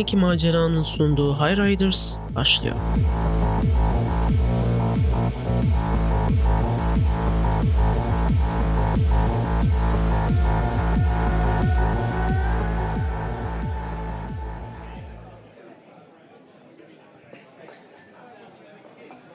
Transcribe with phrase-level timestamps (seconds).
[0.00, 2.76] D12 maceranın sunduğu High Riders başlıyor.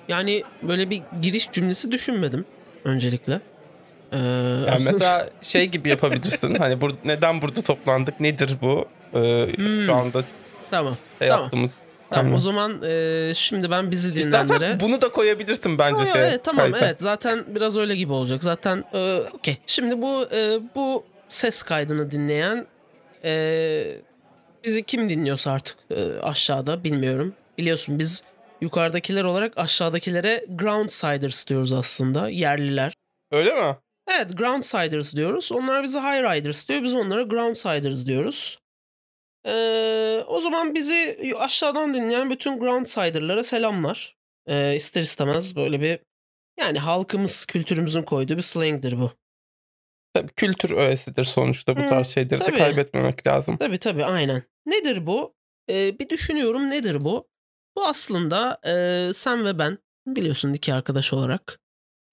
[0.07, 2.45] Yani böyle bir giriş cümlesi düşünmedim
[2.83, 3.41] öncelikle.
[4.13, 4.17] Ee,
[4.67, 6.55] Yani mesela şey gibi yapabilirsin.
[6.55, 8.19] hani bur- neden burada toplandık?
[8.19, 8.85] Nedir bu?
[9.13, 9.85] Ee, Hmm.
[9.85, 10.23] Şu anda
[10.71, 10.95] tamam.
[11.19, 11.43] şey Tamam.
[11.43, 11.79] yaptığımız.
[12.09, 14.53] Tamam o zaman e, şimdi ben bizi dinleyenlere...
[14.53, 16.21] İstersen bunu da koyabilirsin bence yo, şey.
[16.21, 16.85] evet, tamam kayıta.
[16.85, 18.43] evet zaten biraz öyle gibi olacak.
[18.43, 19.57] Zaten e, okey.
[19.67, 22.65] Şimdi bu e, bu ses kaydını dinleyen
[23.23, 23.87] e,
[24.63, 27.33] bizi kim dinliyorsa artık e, aşağıda bilmiyorum.
[27.57, 28.23] Biliyorsun biz
[28.61, 32.29] yukarıdakiler olarak aşağıdakilere Groundsiders diyoruz aslında.
[32.29, 32.93] Yerliler.
[33.31, 33.75] Öyle mi?
[34.15, 35.51] Evet Groundsiders diyoruz.
[35.51, 36.83] Onlar bize High Riders diyor.
[36.83, 38.57] Biz onlara Groundsiders diyoruz.
[39.47, 44.15] Ee, o zaman bizi aşağıdan dinleyen bütün Groundsider'lara selamlar.
[44.47, 45.99] Ee, ister istemez böyle bir
[46.59, 49.11] yani halkımız, kültürümüzün koyduğu bir slang'dir bu.
[50.13, 52.53] Tabii kültür öğesidir sonuçta bu Hmm, tarz şeyleri tabii.
[52.53, 53.57] de kaybetmemek lazım.
[53.57, 54.43] Tabii tabii aynen.
[54.65, 55.33] Nedir bu?
[55.69, 57.27] Ee, bir düşünüyorum nedir bu?
[57.77, 61.59] Bu aslında e, sen ve ben biliyorsun iki arkadaş olarak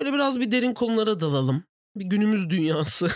[0.01, 1.65] böyle biraz bir derin konulara dalalım.
[1.97, 3.11] Bir günümüz dünyası.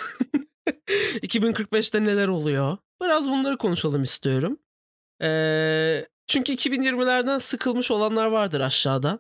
[1.23, 2.79] 2045'te neler oluyor?
[3.03, 4.59] Biraz bunları konuşalım istiyorum.
[5.23, 9.19] Ee, çünkü 2020'lerden sıkılmış olanlar vardır aşağıda.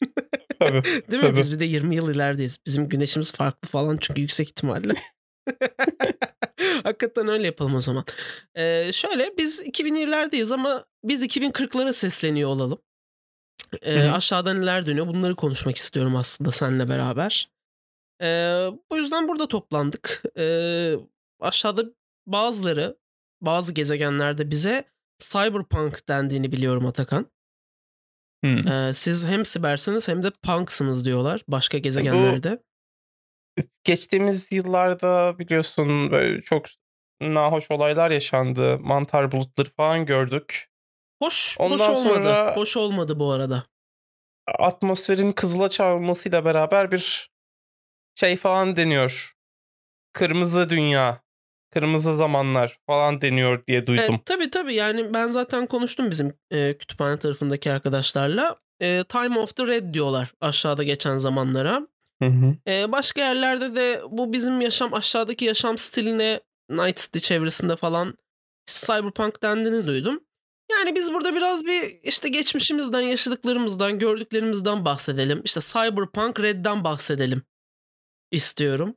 [0.60, 0.84] Tabii.
[0.84, 1.28] Değil mi?
[1.28, 1.36] Tabii.
[1.36, 2.58] Biz bir de 20 yıl ilerideyiz.
[2.66, 4.94] Bizim güneşimiz farklı falan çünkü yüksek ihtimalle.
[6.82, 8.04] Hakikaten öyle yapalım o zaman.
[8.54, 12.78] Ee, şöyle biz 2020'lerdeyiz ama biz 2040'lara sesleniyor olalım.
[13.82, 17.50] Ee, aşağıda neler dönüyor bunları konuşmak istiyorum aslında seninle beraber.
[18.22, 20.22] Ee, bu yüzden burada toplandık.
[20.38, 20.94] Ee,
[21.40, 21.84] aşağıda
[22.26, 22.96] bazıları
[23.46, 24.84] bazı gezegenlerde bize
[25.18, 27.30] cyberpunk dendiğini biliyorum Atakan.
[28.44, 28.68] Hmm.
[28.68, 32.62] Ee, siz hem sibersiniz hem de punksınız diyorlar başka gezegenlerde.
[33.84, 36.66] Geçtiğimiz yıllarda biliyorsun böyle çok
[37.20, 38.78] nahoş olaylar yaşandı.
[38.78, 40.68] Mantar bulutları falan gördük.
[41.22, 42.14] Hoş, Ondan hoş olmadı.
[42.14, 43.66] sonra- Hoş olmadı bu arada.
[44.58, 47.30] Atmosferin kızıla çarpılmasıyla beraber bir
[48.14, 49.32] şey falan deniyor.
[50.12, 51.22] Kırmızı dünya,
[51.70, 54.14] kırmızı zamanlar falan deniyor diye duydum.
[54.14, 58.56] E, tabii tabii yani ben zaten konuştum bizim e, kütüphane tarafındaki arkadaşlarla.
[58.80, 61.86] E, Time of the Red diyorlar aşağıda geçen zamanlara.
[62.22, 62.56] Hı hı.
[62.68, 66.40] E, başka yerlerde de bu bizim yaşam aşağıdaki yaşam stiline
[66.70, 68.18] Night City çevresinde falan
[68.66, 70.20] cyberpunk dendiğini duydum.
[70.70, 75.42] Yani biz burada biraz bir işte geçmişimizden, yaşadıklarımızdan, gördüklerimizden bahsedelim.
[75.44, 77.42] İşte Cyberpunk Red'den bahsedelim
[78.30, 78.94] istiyorum.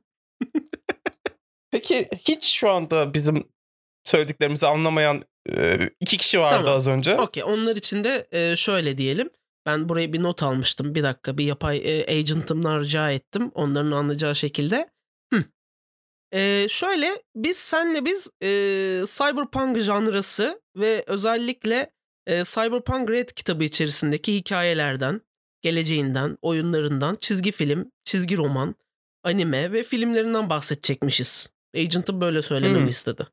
[1.70, 3.48] Peki hiç şu anda bizim
[4.04, 5.24] söylediklerimizi anlamayan
[6.00, 6.76] iki kişi vardı Tamam.
[6.78, 7.16] az önce.
[7.20, 8.26] Okey onlar için de
[8.56, 9.30] şöyle diyelim.
[9.66, 10.94] Ben buraya bir not almıştım.
[10.94, 13.50] Bir dakika bir yapay agentımdan rica ettim.
[13.54, 14.90] Onların anlayacağı şekilde.
[15.34, 15.40] Hı.
[16.32, 18.48] E, şöyle biz senle biz e,
[19.06, 21.90] cyberpunk janrası ve özellikle
[22.26, 25.20] e, Cyberpunk Red kitabı içerisindeki hikayelerden,
[25.62, 28.74] geleceğinden, oyunlarından, çizgi film, çizgi roman,
[29.24, 31.50] anime ve filmlerinden bahsedecekmişiz.
[31.76, 32.88] Agent'ım böyle söylememi Hmm.
[32.88, 33.26] istedi.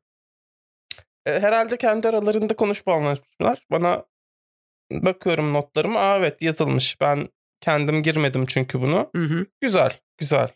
[1.26, 3.66] E, herhalde kendi aralarında konuşup anlaşmışlar.
[3.70, 4.04] Bana
[4.92, 6.00] bakıyorum notlarıma.
[6.00, 7.00] Aa evet yazılmış.
[7.00, 7.28] Ben
[7.60, 9.10] kendim girmedim çünkü bunu.
[9.16, 9.46] Hı hı.
[9.60, 10.48] Güzel, güzel.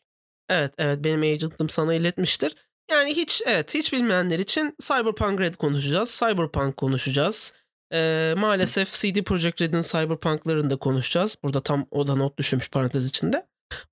[0.49, 2.55] Evet evet benim agent'ım sana iletmiştir.
[2.91, 6.21] Yani hiç evet hiç bilmeyenler için Cyberpunk Red konuşacağız.
[6.21, 7.55] Cyberpunk konuşacağız.
[7.95, 11.37] Ee, maalesef CD Projekt Red'in Cyberpunk'larını da konuşacağız.
[11.43, 13.47] Burada tam o da not düşmüş parantez içinde.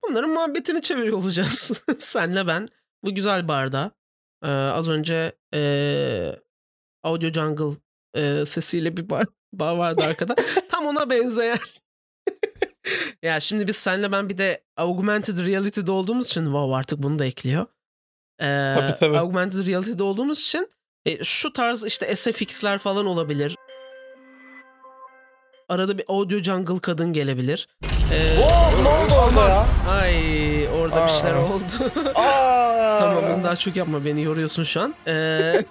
[0.09, 1.83] Bunların muhabbetini çeviriyor olacağız.
[1.99, 2.69] Senle ben
[3.05, 3.91] bu güzel barda.
[4.45, 6.37] Ee, az önce ee,
[7.03, 7.81] Audio Jungle
[8.17, 10.35] ee, sesiyle bir bar, bar vardı arkada.
[10.71, 11.59] tam ona benzeyen.
[13.23, 17.25] ya şimdi biz senle ben bir de augmented reality'de olduğumuz için wow artık bunu da
[17.25, 17.67] ekliyor.
[18.41, 19.19] Ee, Tabii, tabii.
[19.19, 20.69] Augmented reality'de olduğumuz için
[21.07, 23.57] e, şu tarz işte SFX'ler falan olabilir.
[25.71, 27.69] Arada bir audio jungle kadın gelebilir.
[28.13, 29.67] Ee, Oo, ne oldu orada ya?
[29.89, 31.45] Ay orada bir şeyler Aa.
[31.45, 31.93] oldu.
[32.15, 32.99] Aa!
[33.01, 34.95] tamam bunu daha çok yapma beni yoruyorsun şu an.
[35.07, 35.63] Ee,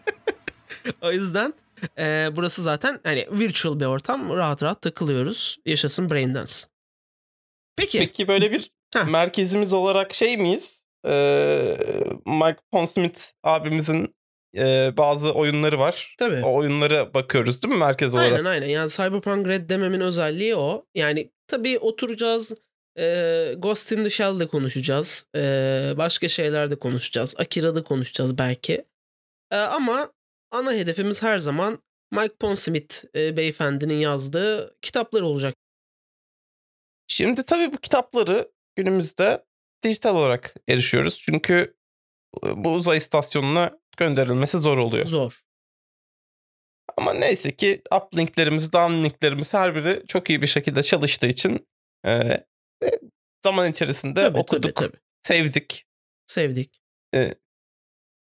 [1.02, 1.54] o yüzden
[1.98, 5.58] e, burası zaten hani virtual bir ortam rahat rahat takılıyoruz.
[5.66, 6.52] Yaşasın Braindance.
[7.76, 7.98] Peki.
[7.98, 9.04] Peki böyle bir Heh.
[9.04, 10.82] merkezimiz olarak şey miyiz?
[11.06, 11.78] Ee,
[12.26, 14.14] Mike Pondsmith abimizin
[14.56, 16.14] e, bazı oyunları var.
[16.18, 16.42] Tabii.
[16.44, 18.32] O oyunlara bakıyoruz değil mi merkez olarak?
[18.32, 18.68] Aynen aynen.
[18.68, 20.86] Yani Cyberpunk Red dememin özelliği o.
[20.94, 22.54] Yani tabii oturacağız.
[22.98, 25.26] e, Ghost in the Shell'de konuşacağız.
[25.36, 25.40] e,
[25.96, 27.34] başka şeylerde konuşacağız.
[27.38, 28.84] Akira'da konuşacağız belki.
[29.50, 30.12] E, ama
[30.50, 35.54] ana hedefimiz her zaman Mike Pondsmith e, beyefendinin yazdığı kitaplar olacak.
[37.06, 39.44] Şimdi tabii bu kitapları günümüzde
[39.84, 41.18] dijital olarak erişiyoruz.
[41.18, 41.76] Çünkü
[42.54, 45.06] bu uzay istasyonuna gönderilmesi zor oluyor.
[45.06, 45.40] Zor.
[46.96, 51.68] Ama neyse ki uplinklerimiz, downlinklerimiz her biri çok iyi bir şekilde çalıştığı için
[52.06, 52.44] e,
[53.44, 55.00] zaman içerisinde Tabii, okuduk, tabii, tabii.
[55.22, 55.84] sevdik.
[56.26, 56.80] Sevdik.
[57.14, 57.34] E,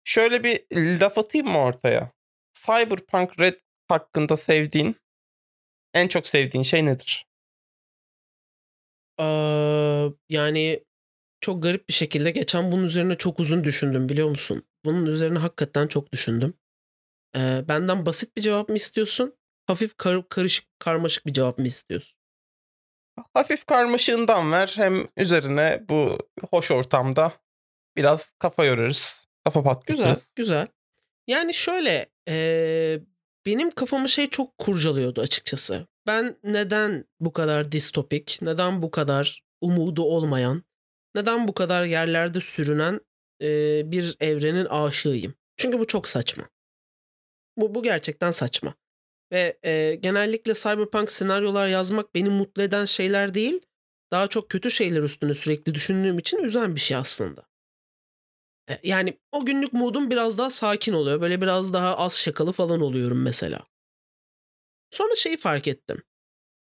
[0.04, 0.64] şöyle bir
[1.00, 2.12] laf atayım mı ortaya?
[2.54, 3.54] Cyberpunk Red
[3.88, 4.96] hakkında sevdiğin,
[5.94, 7.26] en çok sevdiğin şey nedir?
[9.18, 10.84] Aa, yani
[11.40, 14.64] çok garip bir şekilde geçen bunun üzerine çok uzun düşündüm biliyor musun?
[14.84, 16.54] Bunun üzerine hakikaten çok düşündüm.
[17.36, 19.34] Ee, benden basit bir cevap mı istiyorsun?
[19.66, 22.16] Hafif kar- karışık karmaşık bir cevap mı istiyorsun?
[23.34, 26.18] Hafif karmaşığından ver hem üzerine bu
[26.50, 27.32] hoş ortamda
[27.96, 29.26] biraz kafa yorarız.
[29.44, 30.32] Kafa Güzel, patlatırız.
[30.36, 30.66] güzel.
[31.26, 33.02] Yani şöyle, eee,
[33.46, 35.86] benim kafamı şey çok kurcalıyordu açıkçası.
[36.06, 40.64] Ben neden bu kadar distopik, neden bu kadar umudu olmayan,
[41.14, 43.00] neden bu kadar yerlerde sürünen
[43.40, 45.34] eee, bir evrenin aşığıyım?
[45.56, 46.48] Çünkü bu çok saçma.
[47.56, 48.74] Bu, bu gerçekten saçma.
[49.32, 53.60] Ve eee, genellikle cyberpunk senaryolar yazmak beni mutlu eden şeyler değil,
[54.12, 57.42] daha çok kötü şeyler üstüne sürekli düşündüğüm için üzen bir şey aslında.
[58.70, 61.20] E, Yani o günlük modum biraz daha sakin oluyor.
[61.20, 63.64] Böyle biraz daha az şakalı falan oluyorum mesela.
[64.90, 66.02] Sonra şeyi fark ettim.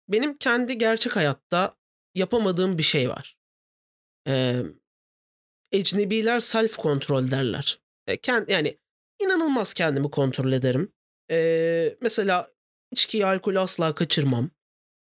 [0.09, 1.77] Benim kendi gerçek hayatta
[2.15, 3.37] yapamadığım bir şey var.
[4.27, 4.61] Ee,
[5.75, 7.79] ecnebiler self kontrol derler.
[8.07, 8.77] E, kend, yani
[9.19, 10.91] inanılmaz kendimi kontrol ederim.
[11.31, 12.51] Ee, mesela
[12.91, 14.49] içkiyi alkolü asla kaçırmam.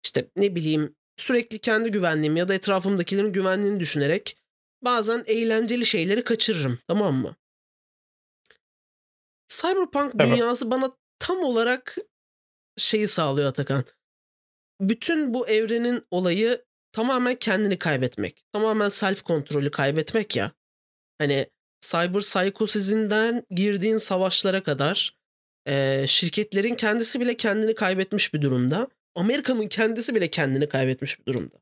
[0.06, 4.38] İşte ne bileyim sürekli kendi güvenliğimi ya da etrafımdakilerin güvenliğini düşünerek
[4.82, 7.36] bazen eğlenceli şeyleri kaçırırım tamam mı?
[9.48, 10.28] Cyberpunk Evet.
[10.28, 11.98] dünyası bana tam olarak
[12.78, 13.84] şeyi sağlıyor Atakan.
[14.82, 18.46] Bütün bu evrenin olayı tamamen kendini kaybetmek.
[18.54, 20.52] Tamamen self kontrolü kaybetmek ya.
[21.22, 21.46] Hani
[21.82, 25.18] cyber psikosizinden girdiğin savaşlara kadar
[25.68, 28.88] eee, şirketlerin kendisi bile kendini kaybetmiş bir durumda.
[29.16, 31.56] Amerika'nın kendisi bile kendini kaybetmiş bir durumda.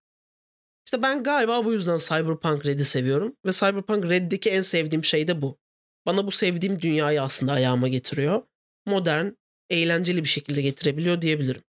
[0.88, 3.36] İşte ben galiba bu yüzden Cyberpunk Red'i seviyorum.
[3.46, 5.58] Ve Cyberpunk Red'deki en sevdiğim şey de bu.
[6.06, 8.44] Bana bu sevdiğim dünyayı aslında ayağıma getiriyor.
[8.86, 9.28] Modern,
[9.70, 11.64] eğlenceli bir şekilde getirebiliyor diyebilirim.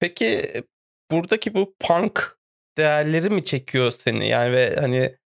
[0.00, 0.52] Peki
[1.10, 2.38] buradaki bu punk
[2.76, 4.28] değerleri mi çekiyor seni?
[4.28, 5.17] Yani ve hani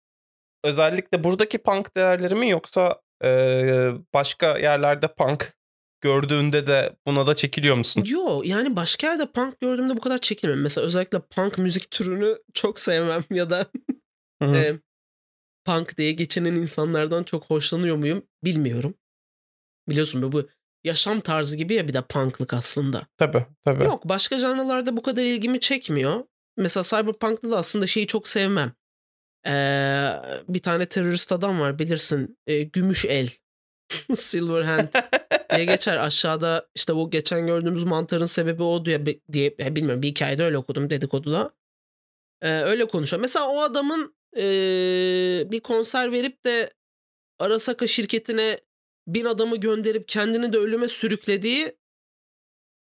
[0.64, 5.54] özellikle buradaki punk değerleri mi yoksa e, başka yerlerde punk
[6.00, 8.04] gördüğünde de buna da çekiliyor musun?
[8.06, 10.60] Yo yani başka yerde punk gördüğümde bu kadar çekilmem.
[10.60, 13.66] Mesela özellikle punk müzik türünü çok sevmem ya da
[14.42, 14.78] e,
[15.64, 18.94] punk diye geçinen insanlardan çok hoşlanıyor muyum bilmiyorum.
[19.88, 20.48] Biliyorsun bu
[20.84, 23.06] yaşam tarzı gibi ya bir de punklık aslında.
[23.18, 23.84] Tabii tabii.
[23.84, 26.24] Yok başka janralarda bu kadar ilgimi çekmiyor.
[26.56, 28.72] Mesela Cyberpunk'ta da aslında şeyi çok sevmem.
[29.46, 30.12] Ee,
[30.48, 32.38] bir tane terörist adam var bilirsin.
[32.46, 33.28] Ee, gümüş el.
[34.14, 34.88] Silverhand
[35.54, 35.96] diye geçer.
[35.96, 40.58] Aşağıda işte bu geçen gördüğümüz mantarın sebebi o diye, diye ya bilmiyorum bir hikayede öyle
[40.58, 41.50] okudum dedikoduda.
[42.42, 43.20] Ee, öyle konuşuyor.
[43.20, 46.70] Mesela o adamın ee, bir konser verip de
[47.38, 48.60] Arasaka şirketine
[49.06, 51.76] bin adamı gönderip kendini de ölüme sürüklediği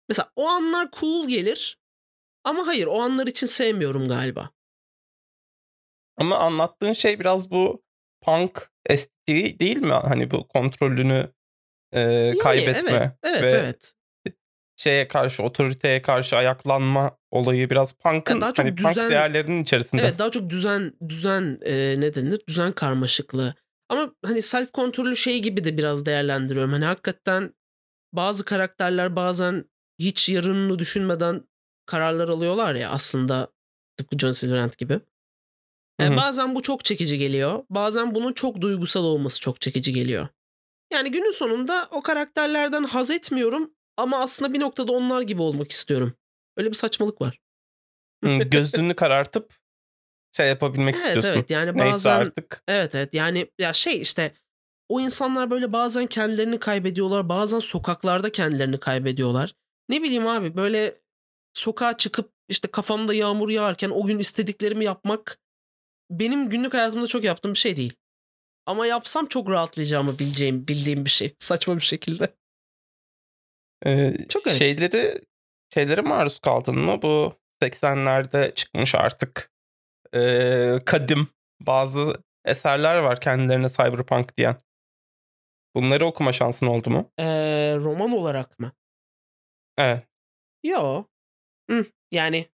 [0.08, 1.78] mesela o anlar cool gelir
[2.44, 4.50] ama hayır o anlar için sevmiyorum galiba.
[6.16, 7.82] Ama anlattığın şey biraz bu
[8.20, 9.92] punk estetiği değil mi?
[9.92, 11.32] Hani bu kontrolünü
[11.92, 13.94] e, Yani kaybetme evet, evet, ve evet.
[14.76, 19.62] şeye karşı otoriteye karşı ayaklanma olayı biraz punk'ın Ya daha çok hani punk düzen- değerlerinin
[19.62, 20.02] içerisinde.
[20.02, 22.40] Evet daha çok düzen düzen e, ne denir?
[22.48, 23.54] Düzen karmaşıklığı.
[23.88, 26.72] Ama hani self kontrolü şey gibi de biraz değerlendiriyorum.
[26.72, 27.54] Hani hakikaten
[28.12, 29.64] bazı karakterler bazen
[29.98, 31.48] hiç yarınını düşünmeden
[31.86, 33.48] kararlar alıyorlar ya aslında
[33.96, 35.00] tıpkı John Silverhand gibi.
[36.00, 36.16] Hı.
[36.16, 37.64] bazen bu çok çekici geliyor.
[37.70, 40.28] Bazen bunun çok duygusal olması çok çekici geliyor.
[40.92, 46.14] Yani günün sonunda o karakterlerden haz etmiyorum ama aslında bir noktada onlar gibi olmak istiyorum.
[46.56, 47.38] Öyle bir saçmalık var.
[48.50, 49.54] Gözünü karartıp
[50.36, 51.30] şey yapabilmek Evet istiyorsun.
[51.30, 52.62] evet yani Neyse bazen artık.
[52.68, 54.34] evet evet yani ya şey işte
[54.88, 59.54] o insanlar böyle bazen kendilerini kaybediyorlar bazen sokaklarda kendilerini kaybediyorlar.
[59.88, 61.00] Ne bileyim abi böyle
[61.54, 65.38] sokağa çıkıp işte kafamda yağmur yağarken o gün istediklerimi yapmak
[66.20, 67.92] benim günlük hayatımda çok yaptığım bir şey değil.
[68.66, 71.34] Ama yapsam çok rahatlayacağımı bileceğim, bildiğim bir şey.
[71.38, 72.28] Saçma bir şekilde.
[73.86, 74.58] Ee, Çok garip.
[74.58, 75.20] şeyleri
[75.74, 77.02] şeylere maruz kaldın mı?
[77.02, 79.50] Bu 80'lerde çıkmış artık
[80.14, 81.28] ee, kadim
[81.60, 84.56] bazı eserler var kendilerine cyberpunk diyen.
[85.74, 87.12] Bunları okuma şansın oldu mu?
[87.18, 88.72] Ee, roman olarak mı?
[89.78, 90.06] Evet.
[90.64, 91.04] Yo.
[91.70, 92.46] Hı, yani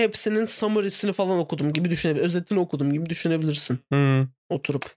[0.00, 2.26] hepsinin summary'sini falan okudum gibi düşünebilirsin.
[2.26, 3.78] Özetini okudum gibi düşünebilirsin.
[3.92, 4.28] Hmm.
[4.48, 4.94] Oturup.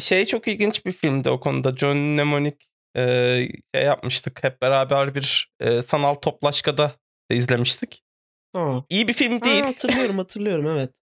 [0.00, 1.76] Şey çok ilginç bir filmdi o konuda.
[1.76, 2.56] John Mnemonic
[2.96, 3.02] e,
[3.74, 4.44] şey yapmıştık.
[4.44, 6.92] Hep beraber bir e, sanal toplaşkada
[7.30, 8.02] da izlemiştik.
[8.54, 8.80] Aa.
[8.88, 9.64] İyi bir film Ha, değil.
[9.64, 10.90] hatırlıyorum hatırlıyorum evet.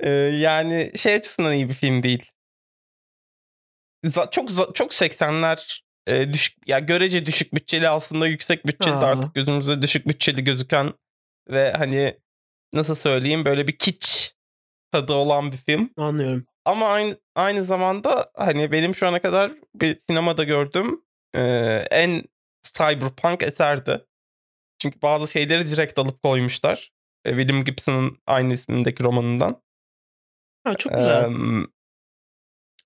[0.00, 2.30] E, yani şey açısından iyi bir film değil.
[4.04, 9.06] Za- çok za- çok 80'ler e, düşük ya görece düşük bütçeli aslında yüksek bütçeli Aa.
[9.06, 10.92] artık gözümüzde düşük bütçeli gözüken
[11.50, 12.18] ve hani
[12.74, 14.34] nasıl söyleyeyim böyle bir kiç
[14.92, 15.90] tadı olan bir film.
[15.96, 16.46] Anlıyorum.
[16.64, 21.02] Ama aynı aynı zamanda hani benim şu ana kadar bir sinemada gördüğüm
[21.34, 21.42] e,
[21.90, 22.24] en
[22.62, 24.04] cyberpunk eserdi.
[24.78, 26.90] Çünkü bazı şeyleri direkt alıp koymuşlar.
[27.24, 29.62] E, William Gibson'ın aynı ismindeki romanından.
[30.64, 31.30] Ha, çok güzel.
[31.30, 31.66] Eee,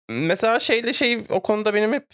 [0.09, 2.07] mesela şeyle şey o konuda benim hep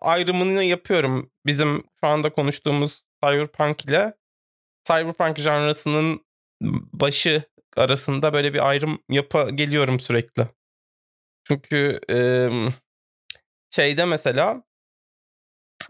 [0.00, 1.30] ayrımını yapıyorum.
[1.46, 4.14] Bizim şu anda konuştuğumuz cyberpunk ile
[4.88, 6.26] cyberpunk janrasının
[6.92, 7.42] başı
[7.76, 10.48] arasında böyle bir ayrım yapa geliyorum sürekli.
[11.44, 12.50] Çünkü eee,
[13.70, 14.62] şeyde mesela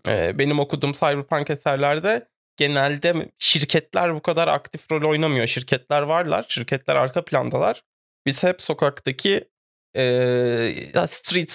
[0.08, 5.46] eee, benim okuduğum cyberpunk eserlerde genelde şirketler bu kadar aktif rol oynamıyor.
[5.46, 7.84] Şirketler varlar, şirketler arka plandalar.
[8.26, 9.48] Biz hep sokaktaki
[9.94, 11.50] eee, street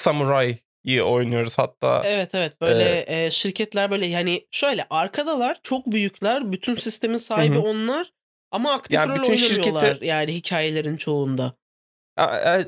[0.83, 2.01] samurai'yi oynuyoruz hatta.
[2.05, 7.61] Evet evet böyle e, şirketler böyle yani şöyle arkadalar çok büyükler bütün sistemin sahibi hı.
[7.61, 8.13] onlar
[8.51, 11.53] ama aktif Yani rol bütün oynamıyorlar şirketi- yani hikayelerin çoğunda.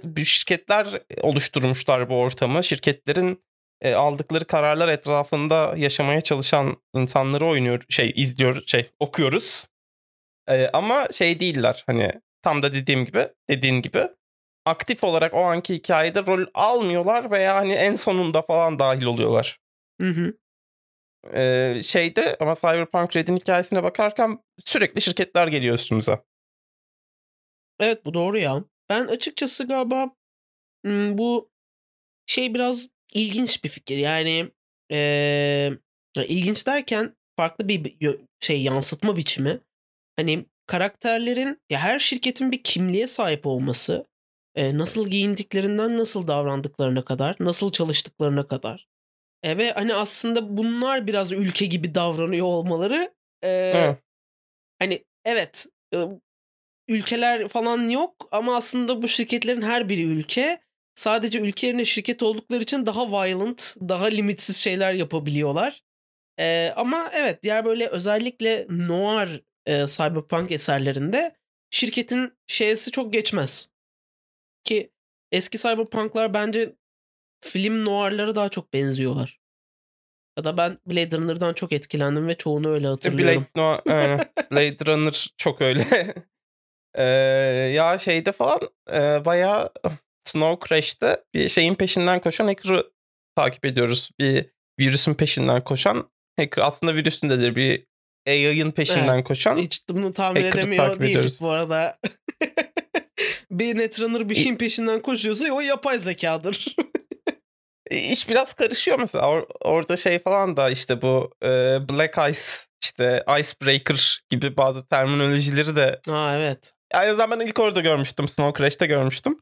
[0.03, 0.87] Bir şirketler
[1.21, 2.63] oluşturmuşlar bu ortamı.
[2.63, 3.43] Şirketlerin
[3.81, 9.67] e, aldıkları kararlar etrafında yaşamaya çalışan insanları oynuyor, şey izliyor, şey okuyoruz.
[10.49, 12.11] E, ama şey değiller hani
[12.43, 14.07] tam da dediğim gibi, dediğin gibi
[14.65, 19.59] aktif olarak o anki hikayede rol almıyorlar veya hani en sonunda falan dahil oluyorlar.
[20.01, 20.37] Hı hı.
[21.33, 26.23] E, şeyde ama Cyberpunk Red'in hikayesine bakarken sürekli şirketler geliyor üstümüze.
[27.79, 28.63] Evet bu doğru ya.
[28.89, 30.11] Ben açıkçası galiba
[31.17, 31.49] bu
[32.25, 33.97] şey biraz ilginç bir fikir.
[33.97, 34.51] Yani
[36.17, 37.97] ya ilginç derken farklı bir
[38.39, 39.59] şey yansıtma biçimi.
[40.19, 44.05] Hani karakterlerin ya her şirketin bir kimliğe sahip olması,
[44.55, 48.87] e, nasıl giyindiklerinden nasıl davrandıklarına kadar, nasıl çalıştıklarına kadar.
[49.43, 53.95] E, ve hani aslında bunlar biraz ülke gibi davranıyor olmaları e,
[54.79, 55.97] hani evet e,
[56.87, 60.61] ülkeler falan yok ama aslında bu şirketlerin her biri ülke.
[60.95, 65.83] Sadece ülke yerine şirket oldukları için daha violent, daha limitsiz şeyler yapabiliyorlar.
[66.39, 71.35] E, ama evet diğer böyle özellikle noir e, cyberpunk eserlerinde
[71.69, 73.69] şirketin şeysi çok geçmez.
[74.65, 74.91] Ki
[75.31, 76.75] eski cyberpunklar bence
[77.41, 79.39] film noirlara daha çok benziyorlar.
[80.37, 83.47] Ya da ben Blade Runner'dan çok etkilendim ve çoğunu öyle hatırlıyorum.
[83.55, 84.19] Blade, no, aynen.
[84.51, 85.85] Blade Runner çok öyle.
[86.97, 87.03] Eee,
[87.75, 88.59] ya şeyde falan
[88.91, 89.69] eee, bayağı
[90.23, 92.91] Snow Crash'te bir şeyin peşinden koşan hacker'ı
[93.35, 94.11] takip ediyoruz.
[94.19, 94.45] Bir
[94.79, 96.63] virüsün peşinden koşan hacker.
[96.63, 97.87] Aslında virüsün de bir
[98.27, 99.23] AI'ın peşinden Evet.
[99.23, 99.57] koşan.
[99.57, 101.99] Hiç bunu tahmin edemiyor değiliz bu arada.
[103.59, 106.75] bir Netrunner bir şeyin peşinden koşuyorsa o yapay zekadır.
[107.91, 109.23] İş biraz karışıyor mesela.
[109.25, 112.41] Or- orada şey falan da işte bu eee, Black Ice,
[112.83, 116.73] işte Icebreaker gibi bazı terminolojileri de ha evet.
[116.93, 118.27] Aynı zamanda ben ilk orada görmüştüm.
[118.27, 119.39] Snow Crash'te görmüştüm.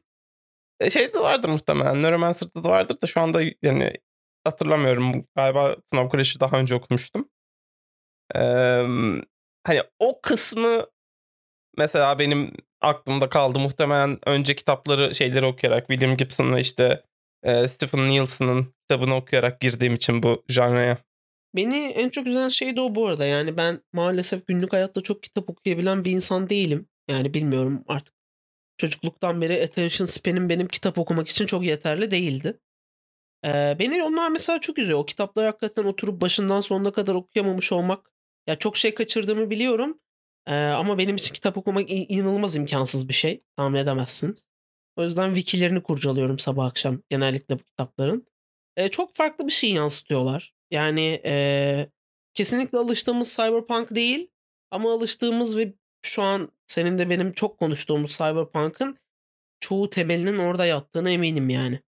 [0.80, 2.02] E, şey de vardır muhtemelen.
[2.02, 3.92] Neuromancer'da da vardır da şu anda yani
[4.44, 5.26] hatırlamıyorum.
[5.36, 7.28] Galiba Snow Crash'ı daha önce okumuştum.
[8.34, 8.86] Eee,
[9.66, 10.86] hani o kısmı
[11.78, 12.52] mesela benim
[12.84, 13.58] aklımda kaldı.
[13.58, 17.02] Muhtemelen önce kitapları şeyleri okuyarak William Gibson ve işte
[17.42, 20.98] e, Stephen Nielsen'ın kitabını okuyarak girdiğim için bu janraya.
[21.56, 23.26] Beni en çok üzen şey de o bu arada.
[23.26, 26.88] Yani ben maalesef günlük hayatta çok kitap okuyabilen bir insan değilim.
[27.08, 28.14] Yani bilmiyorum artık.
[28.76, 32.58] Çocukluktan beri attention span'im benim kitap okumak için çok yeterli değildi.
[33.44, 34.98] Ee, beni onlar mesela çok üzüyor.
[34.98, 38.10] O kitapları hakikaten oturup başından sonuna kadar okuyamamış olmak.
[38.46, 40.00] Ya çok şey kaçırdığımı biliyorum.
[40.52, 43.38] Ama benim için kitap okumak in- inanılmaz imkansız bir şey.
[43.56, 44.48] Tahmin edemezsiniz.
[44.96, 48.26] O yüzden wikilerini kurcalıyorum sabah akşam genellikle bu kitapların.
[48.76, 50.54] Ee, çok farklı bir şey yansıtıyorlar.
[50.70, 51.88] Yani ee,
[52.34, 54.30] kesinlikle alıştığımız cyberpunk değil.
[54.70, 58.98] Ama alıştığımız ve şu an senin de benim çok konuştuğumuz cyberpunk'ın
[59.60, 61.80] çoğu temelinin orada yattığına eminim yani.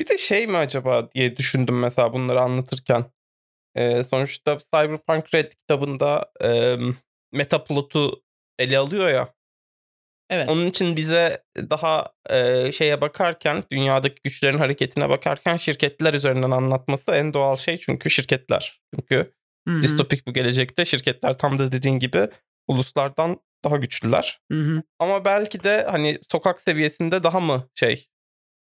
[0.00, 3.04] Bir de şey mi acaba diye düşündüm mesela bunları anlatırken.
[3.76, 6.76] Ee, sonuçta Cyberpunk Red kitabında e,
[7.32, 8.22] metaplot'u
[8.58, 9.34] ele alıyor ya.
[10.30, 10.48] Evet.
[10.48, 17.34] Onun için bize daha e, şeye bakarken, dünyadaki güçlerin hareketine bakarken şirketler üzerinden anlatması en
[17.34, 18.80] doğal şey çünkü şirketler.
[18.94, 19.32] Çünkü
[19.68, 19.82] Hı hı.
[19.82, 22.28] distopik bu gelecekte şirketler tam da dediğin gibi
[22.68, 24.40] uluslardan daha güçlüler.
[24.52, 24.82] Hı hı.
[24.98, 28.08] Ama belki de hani sokak seviyesinde daha mı şey,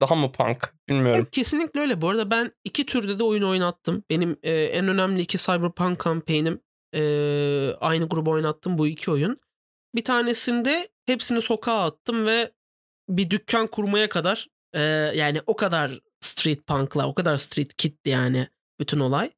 [0.02, 1.20] daha mı punk bilmiyorum.
[1.22, 2.00] Evet, kesinlikle öyle.
[2.00, 4.04] Bu arada ben iki türde de oyun oynattım.
[4.10, 6.58] Benim e, en önemli iki Cyberpunk kampanyam
[6.94, 7.02] e,
[7.80, 9.36] aynı gruba oynattım bu iki oyun.
[9.94, 12.52] Bir tanesinde hepsini sokağa attım ve
[13.08, 14.80] bir dükkan kurmaya kadar e,
[15.14, 18.48] yani o kadar street punk'la o kadar street kit'ti yani
[18.80, 19.30] bütün olay.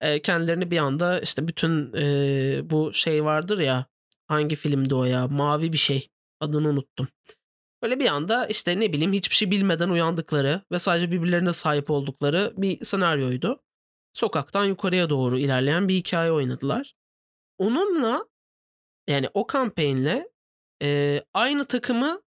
[0.00, 3.86] E, kendilerini bir anda işte bütün e, bu şey vardır ya
[4.26, 6.08] hangi filmdi o ya mavi bir şey
[6.40, 7.08] adını unuttum.
[7.82, 12.52] Böyle bir anda işte ne bileyim hiçbir şey bilmeden uyandıkları ve sadece birbirlerine sahip oldukları
[12.56, 13.62] bir senaryoydu.
[14.12, 16.94] Sokaktan yukarıya doğru ilerleyen bir hikaye oynadılar.
[17.58, 18.26] Onunla
[19.08, 20.24] yani o kampanyayla
[20.82, 22.22] e, aynı takımı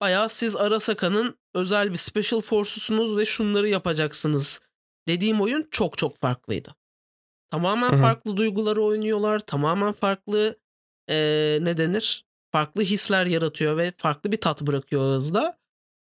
[0.00, 4.60] bayağı siz Arasaka'nın özel bir special force'usunuz ve şunları yapacaksınız
[5.08, 6.74] dediğim oyun çok çok farklıydı.
[7.50, 8.00] Tamamen Hı hı.
[8.00, 9.38] farklı duyguları oynuyorlar.
[9.38, 10.58] Tamamen farklı
[11.10, 11.16] e,
[11.60, 12.24] ne denir?
[12.54, 15.58] Farklı hisler yaratıyor ve farklı bir tat bırakıyor ağızda.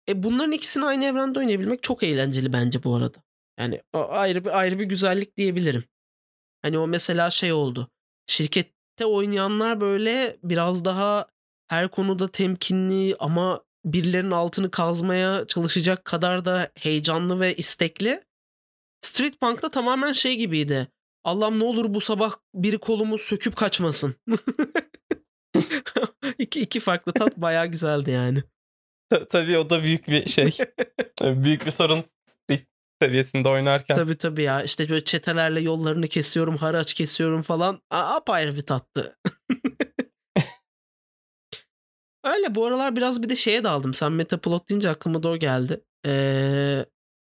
[0.10, 3.18] E bunların ikisini aynı evrende oynayabilmek çok eğlenceli bence bu arada.
[3.60, 5.84] Yani ayrı bir ayrı bir güzellik diyebilirim.
[6.62, 7.90] Hani o mesela şey oldu.
[8.28, 11.28] Şirkette oynayanlar böyle biraz daha
[11.68, 18.24] her konuda temkinli ama birilerinin altını kazmaya çalışacak kadar da heyecanlı ve istekli.
[19.02, 20.88] Street Punk'ta tamamen şey gibiydi.
[21.24, 24.16] Allah'ım ne olur bu sabah biri kolumu söküp kaçmasın.
[26.40, 28.44] iki, iki farklı tat bayağı güzeldi yani.
[29.10, 30.58] Ta- Tabii o da büyük bir şey.
[31.22, 32.04] büyük bir sorun
[33.02, 33.96] seviyesinde oynarken.
[33.96, 37.82] Tabii tabii ya işte böyle çetelerle yollarını kesiyorum, haraç kesiyorum falan.
[37.90, 39.18] A- apayrı bir tattı.
[42.24, 43.94] Öyle bu aralar biraz bir de şeye daldım.
[43.94, 45.82] Sen Metaplot deyince aklıma o geldi.
[46.06, 46.86] Ee,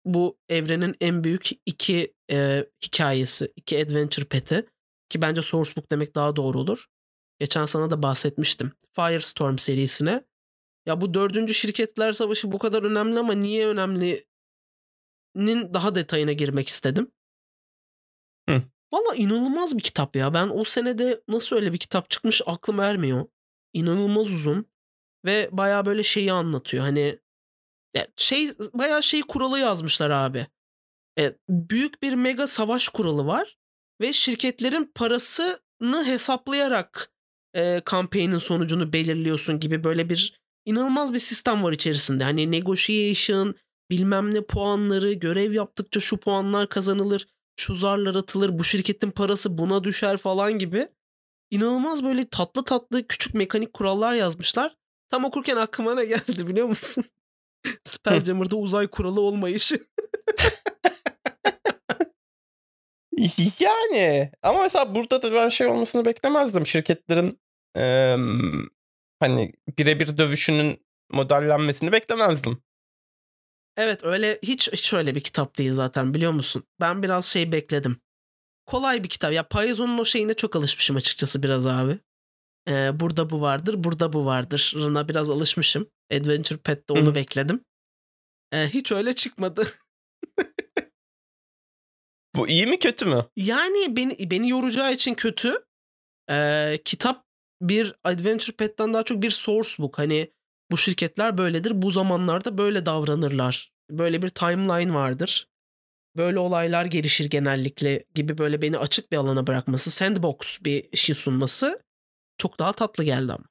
[0.04, 4.66] bu evrenin en büyük iki e, hikayesi, iki adventure pet'i
[5.10, 6.86] ki bence sourcebook demek daha doğru olur.
[7.38, 8.72] Geçen sana da bahsetmiştim.
[8.92, 10.24] Firestorm serisine.
[10.86, 14.26] Ya bu dördüncü şirketler savaşı bu kadar önemli ama niye önemli
[15.34, 17.12] nin daha detayına girmek istedim.
[18.48, 18.62] Hı.
[18.92, 20.34] Valla inanılmaz bir kitap ya.
[20.34, 23.26] Ben o senede nasıl öyle bir kitap çıkmış aklım ermiyor.
[23.72, 24.66] İnanılmaz uzun
[25.24, 26.84] ve baya böyle şeyi anlatıyor.
[26.84, 27.18] Hani
[28.16, 30.46] şey baya şey kuralı yazmışlar abi.
[31.18, 33.58] E, büyük bir mega savaş kuralı var
[34.00, 37.13] ve şirketlerin parasını hesaplayarak
[37.54, 42.24] e, kampanyonun sonucunu belirliyorsun gibi böyle bir inanılmaz bir sistem var içerisinde.
[42.24, 43.54] Hani negotiation,
[43.90, 49.84] bilmem ne puanları, görev yaptıkça şu puanlar kazanılır, şu zarlar atılır, bu şirketin parası buna
[49.84, 50.88] düşer falan gibi.
[51.50, 54.76] İnanılmaz böyle tatlı tatlı küçük mekanik kurallar yazmışlar.
[55.10, 57.04] Tam okurken aklıma ne geldi biliyor musun?
[57.84, 59.78] Spelljammer'da uzay kuralı olmayışı.
[63.60, 66.66] Yani ama mesela burada da ben şey olmasını beklemezdim.
[66.66, 67.38] Şirketlerin
[67.76, 68.16] eee,
[69.20, 72.62] hani birebir dövüşünün modellenmesini beklemezdim.
[73.76, 76.64] Evet öyle hiç, hiç öyle bir kitap değil zaten biliyor musun?
[76.80, 78.00] Ben biraz şey bekledim.
[78.66, 79.32] Kolay bir kitap.
[79.32, 81.98] Ya Paizo'nun o şeyine çok alışmışım açıkçası biraz abi.
[82.68, 84.72] Ee, burada bu vardır, burada bu vardır.
[84.76, 85.90] Rına biraz alışmışım.
[86.12, 87.14] Adventure Pet'te onu hı.
[87.14, 87.64] bekledim.
[88.52, 89.68] Ee, hiç öyle çıkmadı.
[92.36, 93.24] Bu iyi mi kötü mü?
[93.36, 95.64] Yani beni beni yoracağı için kötü.
[96.30, 97.24] Ee, kitap
[97.62, 99.98] bir Adventure Pet'ten daha çok bir source book.
[99.98, 100.30] Hani
[100.70, 101.82] bu şirketler böyledir.
[101.82, 103.72] Bu zamanlarda böyle davranırlar.
[103.90, 105.48] Böyle bir timeline vardır.
[106.16, 111.82] Böyle olaylar gelişir genellikle gibi böyle beni açık bir alana bırakması, sandbox bir şey sunması
[112.38, 113.44] çok daha tatlı geldi ama.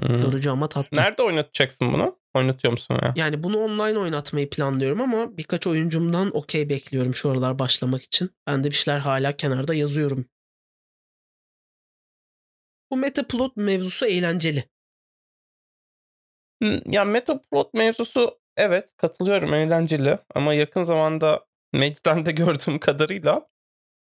[0.00, 0.12] Hı.
[0.12, 0.96] Yorucu ama tatlı.
[0.96, 2.18] Nerede oynatacaksın bunu?
[2.34, 3.12] Oynatıyor musun ya?
[3.16, 8.30] Yani bunu online oynatmayı planlıyorum ama birkaç oyuncumdan okey bekliyorum şu aralar başlamak için.
[8.46, 10.26] Ben de bir şeyler hala kenarda yazıyorum.
[12.92, 14.64] Bu metaplot mevzusu eğlenceli.
[16.86, 23.48] Ya Metaplot mevzusu evet katılıyorum eğlenceli ama yakın zamanda de gördüğüm kadarıyla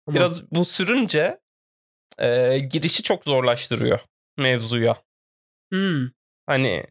[0.06, 1.40] Ama biraz bu sürünce
[2.18, 4.00] e, girişi çok zorlaştırıyor
[4.38, 5.02] mevzuya.
[5.72, 6.08] Hmm,
[6.46, 6.84] Hani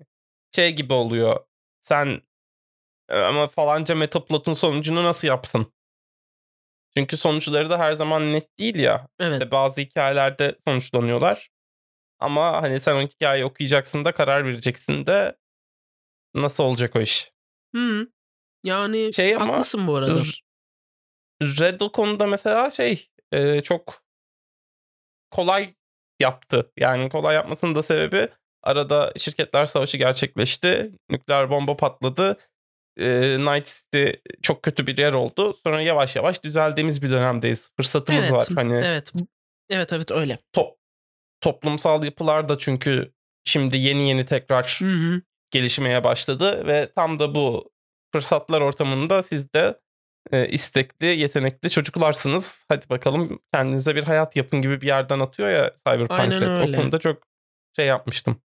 [0.55, 1.45] şey gibi oluyor.
[1.81, 2.21] Sen
[3.09, 5.73] e, ama falanca Metaplot'un sonucunu nasıl yapsın?
[6.97, 9.07] Çünkü sonuçları da her zaman net değil ya.
[9.19, 9.33] evet.
[9.41, 11.49] İşte bazı hikayelerde sonuçlanıyorlar.
[12.19, 15.37] Ama hani sen o hikayeyi okuyacaksın da karar vereceksin de
[16.35, 17.31] nasıl olacak o iş?
[17.75, 18.05] Hmm.
[18.63, 20.21] Yani Şey ama haklısın bu arada.
[21.41, 24.03] Red o konuda mesela şey e, çok
[25.31, 25.75] kolay
[26.19, 26.71] yaptı.
[26.77, 28.29] Yani kolay yapmasının da sebebi
[28.63, 30.91] Arada şirketler savaşı gerçekleşti.
[31.09, 32.37] Nükleer bomba patladı.
[32.99, 34.05] Ee, Night City
[34.41, 35.57] çok kötü bir yer oldu.
[35.63, 37.71] Sonra yavaş yavaş düzeldiğimiz bir dönemdeyiz.
[37.77, 38.31] Fırsatımız Evet.
[38.31, 38.47] var.
[38.55, 39.13] Hani Evet.
[39.69, 40.37] Evet evet öyle.
[40.53, 40.77] top,
[41.41, 45.21] toplumsal yapılar da çünkü şimdi yeni yeni tekrar Hı hı.
[45.51, 47.71] gelişmeye başladı ve tam da bu
[48.13, 49.79] fırsatlar ortamında siz de
[50.31, 52.65] e, istekli, yetenekli çocuklarsınız.
[52.67, 56.47] Hadi bakalım kendinize bir hayat yapın gibi bir yerden atıyor ya Cyberpunk Aynen Red.
[56.47, 56.77] öyle.
[56.77, 57.23] O konuda çok
[57.75, 58.41] şey yapmıştım.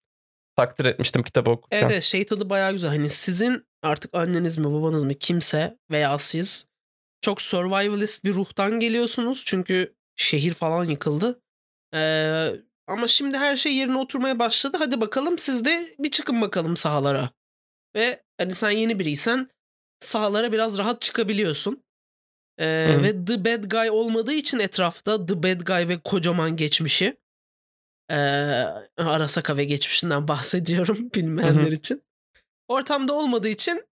[0.56, 1.78] Takdir etmiştim kitabı okurken.
[1.78, 2.90] Evet, evet şey tadı bayağı güzel.
[2.90, 6.66] Hani sizin artık anneniz mi babanız mı kimse veya siz
[7.20, 9.42] çok survivalist bir ruhtan geliyorsunuz.
[9.46, 11.40] Çünkü şehir falan yıkıldı.
[11.94, 12.50] Ee,
[12.86, 14.76] ama şimdi her şey yerine oturmaya başladı.
[14.80, 17.30] Hadi bakalım siz de bir çıkın bakalım sahalara.
[17.96, 19.50] Ve hani sen yeni biriysen
[20.00, 21.84] sahalara biraz rahat çıkabiliyorsun.
[22.58, 27.16] Ee, ve The Bad Guy olmadığı için etrafta The Bad Guy ve kocaman geçmişi
[28.10, 28.14] ee,
[28.96, 32.02] Arasaka ve geçmişinden bahsediyorum bilmeyenler için.
[32.68, 33.84] Ortamda olmadığı için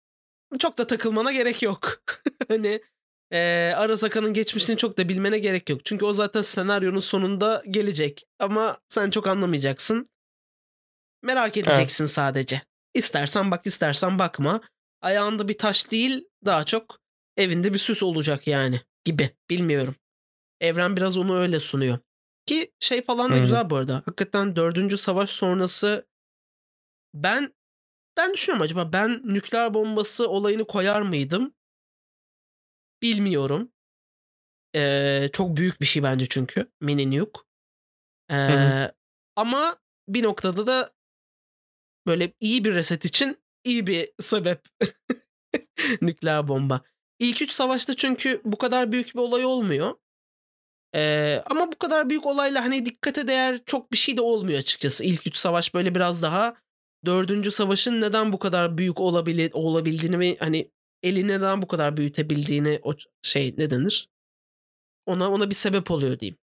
[0.59, 2.03] çok da takılmana gerek yok.
[2.49, 2.83] hani
[3.33, 5.85] ee, Arasaka'nın geçmişini çok da bilmene gerek yok.
[5.85, 8.25] Çünkü o zaten senaryonun sonunda gelecek.
[8.39, 10.11] Ama sen çok anlamayacaksın.
[11.23, 12.63] Merak edeceksin sadece.
[12.95, 14.61] İstersen bak istersen bakma.
[15.03, 16.99] Ayağında bir taş değil daha çok
[17.37, 19.31] evinde bir süs olacak yani gibi.
[19.51, 19.95] Bilmiyorum.
[20.61, 21.99] Evren biraz onu öyle sunuyor.
[22.47, 23.41] Ki şey falan da hı.
[23.41, 24.03] güzel bu arada.
[24.07, 25.01] Hakikaten 4.
[25.01, 26.07] savaş sonrası
[27.15, 27.55] ben
[28.17, 31.55] ben düşünüyorum acaba ben nükleer bombası olayını koyar mıydım?
[33.03, 33.73] Bilmiyorum.
[34.75, 36.71] Ee, çok büyük bir şey bence çünkü.
[36.81, 37.41] Mini nuke.
[38.31, 38.93] Ee, hı.
[39.37, 40.91] ama bir noktada da
[42.07, 44.69] böyle iyi bir reset için iyi bir sebep.
[46.03, 46.81] nükleer bomba.
[47.19, 49.95] İlk üç savaşta çünkü bu kadar büyük bir olay olmuyor.
[50.95, 55.05] Ee, ama bu kadar büyük olayla hani dikkate değer çok bir şey de olmuyor açıkçası.
[55.05, 56.57] İlk üç savaş böyle biraz daha
[57.07, 60.71] dördüncü savaşın neden bu kadar büyük olabili olabildiğini ve hani
[61.03, 64.09] eli neden bu kadar büyütebildiğini o şey ne denir?
[65.07, 66.37] Ona ona bir sebep oluyor diyeyim.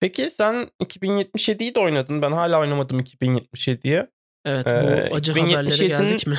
[0.00, 2.22] Peki sen 2077'yi de oynadın.
[2.22, 4.06] Ben hala oynamadım 2077'yi.
[4.44, 6.36] Evet Ee, bu acı 2077'nin haberlere geldik mi?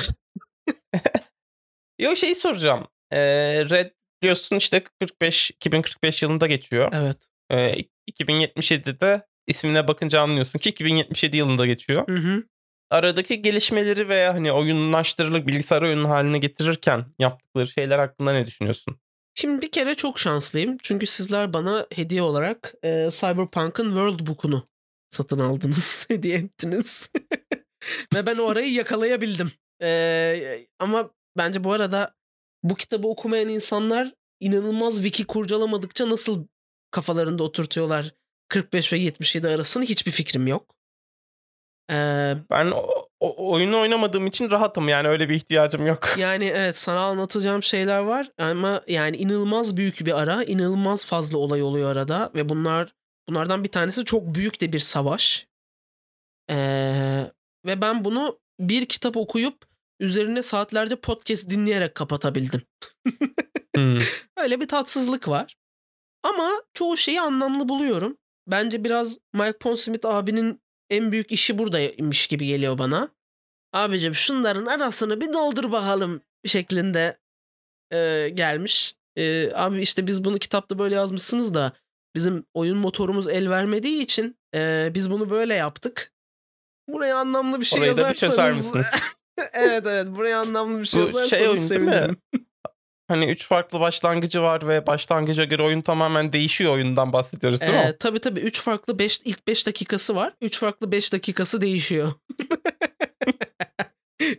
[1.98, 2.86] Yo şeyi soracağım.
[3.12, 3.18] Ee,
[3.70, 3.90] Red
[4.22, 6.90] biliyorsun işte 45 2045 yılında geçiyor.
[6.94, 7.28] evet.
[7.50, 12.08] Ee, 2077'de ismine bakınca anlıyorsun ki 2077 yılında geçiyor.
[12.08, 12.44] Hı hı.
[12.92, 18.96] Aradaki gelişmeleri veya hani oyunlaştırılıp bilgisayar oyunu haline getirirken yaptıkları şeyler hakkında ne düşünüyorsun?
[19.34, 20.76] Şimdi bir kere çok şanslıyım.
[20.82, 24.64] Çünkü sizler bana hediye olarak e, Cyberpunk'ın World Book'unu
[25.10, 26.06] satın aldınız.
[26.10, 27.10] hediye ettiniz.
[28.14, 29.52] Ve ben o arayı yakalayabildim.
[29.82, 32.14] E, ama bence bu arada
[32.62, 36.46] bu kitabı okumayan insanlar inanılmaz wiki kurcalamadıkça nasıl
[36.90, 38.14] kafalarında oturtuyorlar
[38.48, 40.81] 45 ve 77 arasını hiçbir fikrim yok.
[41.92, 41.96] E,
[42.50, 42.86] Ben o,
[43.20, 46.08] o- oyunu oynamadığım için rahatım yani öyle bir ihtiyacım yok.
[46.18, 51.62] Yani evet sana anlatacağım şeyler var ama yani inanılmaz büyük bir ara, inanılmaz fazla olay
[51.62, 52.92] oluyor arada ve bunlar
[53.28, 55.46] bunlardan bir tanesi çok büyük de bir savaş.
[56.50, 57.30] Ee,
[57.66, 59.64] ve ben bunu bir kitap okuyup
[60.00, 62.62] üzerine saatlerce podcast dinleyerek kapatabildim.
[63.76, 63.98] Hmm.
[64.36, 65.56] Öyle bir tatsızlık var.
[66.22, 68.16] Ama çoğu şeyi anlamlı buluyorum.
[68.46, 70.60] Bence biraz Mike Pondsmith abinin
[70.92, 73.08] en büyük işi buradaymış gibi geliyor bana.
[73.72, 77.18] Abicim şunların arasını bir doldur bakalım şeklinde
[77.92, 78.94] e, gelmiş.
[79.16, 81.72] E, abi işte biz bunu kitapta böyle yazmışsınız da
[82.14, 86.12] bizim oyun motorumuz el vermediği için e, biz bunu böyle yaptık.
[86.88, 88.36] Buraya anlamlı bir şey Orayı da bir yazarsanız...
[88.36, 88.86] çözer misiniz?
[89.52, 92.16] evet evet buraya anlamlı bir şey Bu yazarsanız şey oyun sevinirim.
[93.12, 97.86] Hani üç farklı başlangıcı var ve başlangıca göre oyun tamamen değişiyor oyundan bahsediyoruz değil Ee,
[97.86, 97.96] mi?
[97.98, 100.32] tabii tabii 3 farklı 5 ilk 5 dakikası var.
[100.40, 102.12] 3 farklı 5 dakikası değişiyor.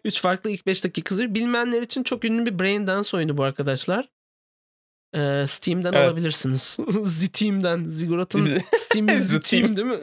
[0.05, 1.35] 3 farklı ilk 5 dakikası.
[1.35, 4.09] Bilmeyenler için çok ünlü bir Brain Dance oyunu bu arkadaşlar.
[5.15, 6.09] Ee, Steam'den Evet.
[6.09, 6.61] alabilirsiniz.
[7.07, 7.85] Steam'den.
[7.89, 9.41] Ziggurat'ın Z- Steam'i Steam.
[9.43, 9.99] Steam değil mi?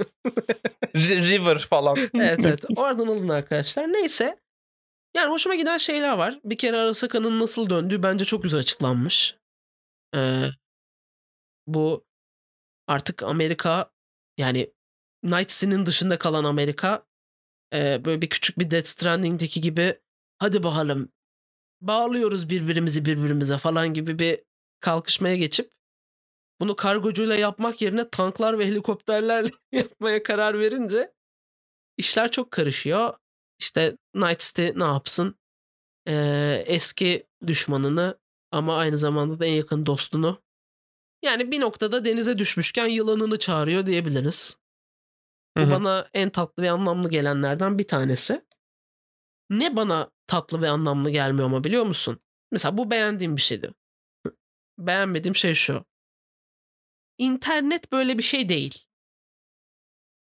[0.96, 1.96] River falan.
[2.14, 2.64] evet evet.
[2.76, 3.92] Oradan alın arkadaşlar.
[3.92, 4.36] Neyse.
[5.16, 6.40] Yani hoşuma giden şeyler var.
[6.44, 9.36] Bir kere Arasaka'nın nasıl döndüğü bence çok güzel açıklanmış.
[10.16, 10.44] Ee,
[11.66, 12.04] bu
[12.86, 13.90] artık Amerika
[14.38, 14.72] yani
[15.22, 17.06] Night City'nin dışında kalan Amerika
[17.74, 20.00] e, böyle bir küçük bir Death Stranding'deki gibi
[20.38, 21.12] hadi bakalım
[21.80, 24.40] bağlıyoruz birbirimizi birbirimize falan gibi bir
[24.80, 25.70] kalkışmaya geçip
[26.60, 31.12] bunu kargocuyla yapmak yerine tanklar ve helikopterlerle yapmaya karar verince
[31.96, 33.14] işler çok karışıyor.
[33.60, 35.38] İşte Night City ne yapsın?
[36.08, 38.18] Ee, eski düşmanını
[38.50, 40.42] ama aynı zamanda da en yakın dostunu
[41.22, 44.56] yani bir noktada denize düşmüşken yılanını çağırıyor diyebiliriz.
[45.56, 45.70] Bu Hı hı.
[45.70, 48.44] bana en tatlı ve anlamlı gelenlerden bir tanesi.
[49.50, 52.18] Ne bana tatlı ve anlamlı gelmiyor ama biliyor musun?
[52.52, 53.74] Mesela bu beğendiğim bir şeydi.
[54.78, 55.84] Beğenmediğim şey şu.
[57.18, 58.84] İnternet böyle bir şey değil.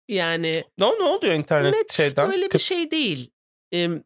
[0.08, 2.30] Yani Ne, ne oluyor internet net şeyden?
[2.30, 3.30] böyle bir şey değil.
[3.72, 4.04] Em,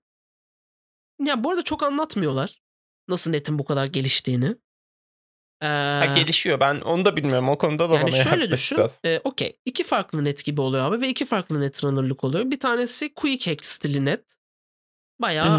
[1.24, 2.60] ya bu arada çok anlatmıyorlar.
[3.08, 4.56] Nasıl netin bu kadar geliştiğini.
[5.62, 6.60] Ee, Ha, gelişiyor.
[6.60, 7.48] Ben onu da bilmiyorum.
[7.48, 8.78] O konuda da yani bana şöyle düşün.
[8.78, 9.00] biraz.
[9.04, 9.58] E, Okey.
[9.64, 12.50] İki farklı net gibi oluyor abi ve iki farklı net runner'lık oluyor.
[12.50, 14.24] Bir tanesi quick hack stili net.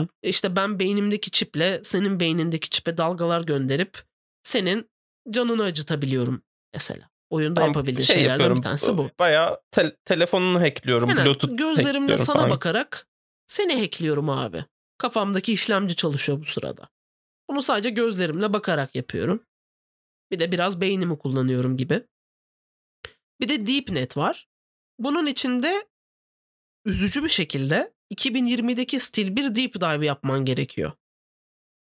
[0.02, 0.08] Hı.
[0.24, 4.04] işte ben beynimdeki çiple senin beynindeki çipe dalgalar gönderip
[4.44, 4.90] senin
[5.30, 7.10] canını acıtabiliyorum mesela.
[7.30, 9.10] Oyunda Tamam, yapabildiğin şey şeylerden bir tanesi bu.
[9.20, 11.10] Bayağı tel- telefonunu hackliyorum.
[11.10, 11.26] Aynen.
[11.26, 12.50] Bluetooth Gözlerimle hackliyorum sana falan.
[12.50, 13.08] bakarak
[13.48, 14.66] seni hackliyorum abi.
[14.98, 16.90] Kafamdaki işlemci çalışıyor bu sırada.
[17.50, 19.44] Bunu sadece gözlerimle bakarak yapıyorum.
[20.32, 22.04] Bir de biraz beynimi kullanıyorum gibi.
[23.42, 24.48] Bir de DeepNet var.
[25.00, 25.88] Bunun içinde
[26.86, 30.92] üzücü bir şekilde 2020'deki stil bir deep dive yapman gerekiyor.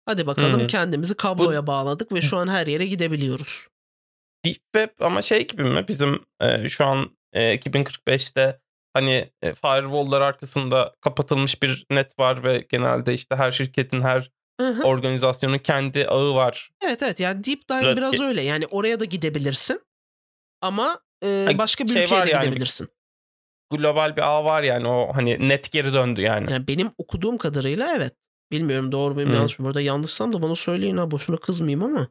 [0.07, 0.67] Hadi bakalım Hı.
[0.67, 3.69] kendimizi kabloya bağladık ve şu an her yere gidebiliyoruz.
[4.55, 5.85] Deep Web ama şey gibi mi?
[5.89, 8.61] Bizim e, şu an e, 2045'te
[8.95, 14.31] hani e, firewall'lar arkasında kapatılmış bir net var ve genelde işte her şirketin, her
[14.61, 14.83] Hı hı.
[14.83, 16.71] organizasyonun kendi ağı var.
[16.85, 18.43] Evet evet yani deep dive Biraz- biraz öyle.
[18.43, 19.81] Yani oraya da gidebilirsin.
[20.61, 22.45] Ama e, başka bir şey ülkeye de yani.
[22.45, 22.89] gidebilirsin.
[23.71, 26.53] Global bir ağ var yani o hani net geri döndü yani.
[26.53, 28.13] Yani benim okuduğum kadarıyla evet.
[28.53, 29.67] Bilmiyorum doğru muyum yanlış mı.
[29.67, 32.09] Burada yanlışsam da bana söyleyin ha boşuna kızmayayım ama.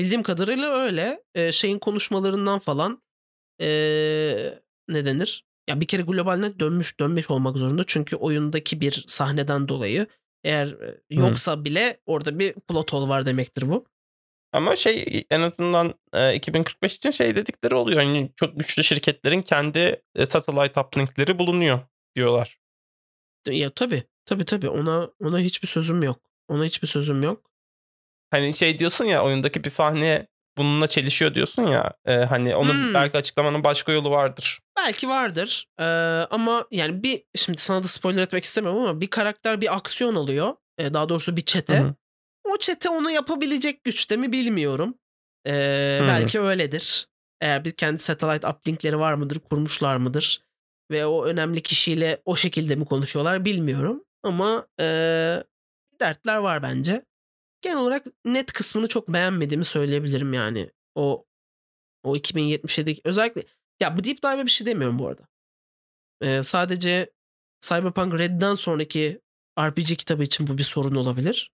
[0.00, 1.22] Bildiğim kadarıyla öyle.
[1.34, 3.02] Ee, şeyin konuşmalarından falan
[3.60, 4.58] ee,
[4.88, 5.44] ne denir?
[5.70, 7.84] Ya bir kere global net dönmüş dönmüş olmak zorunda.
[7.86, 10.06] Çünkü oyundaki bir sahneden dolayı
[10.44, 13.86] eğer e, yoksa bile orada bir plot hole var demektir bu.
[14.52, 18.00] Ama şey en azından e, 2045 için şey dedikleri oluyor.
[18.00, 21.80] Yani çok güçlü şirketlerin kendi e, satellite uplinkleri bulunuyor
[22.16, 22.58] diyorlar.
[23.46, 26.20] Ya tabii tabii tabii ona ona hiçbir sözüm yok.
[26.48, 27.49] Ona hiçbir sözüm yok.
[28.30, 30.26] Hani şey diyorsun ya oyundaki bir sahne
[30.58, 31.92] bununla çelişiyor diyorsun ya.
[32.04, 32.94] e, hani onu Hmm.
[32.94, 34.60] belki açıklamanın başka yolu vardır.
[34.78, 35.84] Belki vardır Ee,
[36.30, 40.54] ama yani bir şimdi sana da spoiler etmek istemiyorum ama bir karakter bir aksiyon alıyor.
[40.78, 41.78] Ee, daha doğrusu bir çete.
[41.78, 41.94] Hı hı.
[42.44, 44.94] O çete onu yapabilecek güçte mi bilmiyorum.
[45.46, 46.06] Ee, Hı.
[46.08, 47.08] Belki öyledir.
[47.40, 50.42] Eğer bir kendi satellite uplinkleri var mıdır, kurmuşlar mıdır?
[50.90, 54.04] Ve o önemli kişiyle o şekilde mi konuşuyorlar bilmiyorum.
[54.22, 55.36] Ama ee,
[56.00, 57.04] dertler var bence.
[57.62, 60.70] Genel olarak net kısmını çok beğenmediğimi söyleyebilirim yani.
[60.94, 61.24] O
[62.02, 63.44] o 2077 özellikle
[63.80, 65.28] ya bu Deep Dive'e bir şey demiyorum bu arada.
[66.22, 67.10] Ee, sadece
[67.60, 69.20] Cyberpunk Red'den sonraki
[69.60, 71.52] RPG kitabı için bu bir sorun olabilir.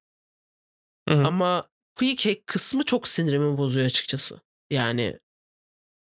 [1.09, 1.27] Hı hı.
[1.27, 4.41] Ama Quick Hack kısmı çok sinirimi bozuyor açıkçası.
[4.71, 5.19] Yani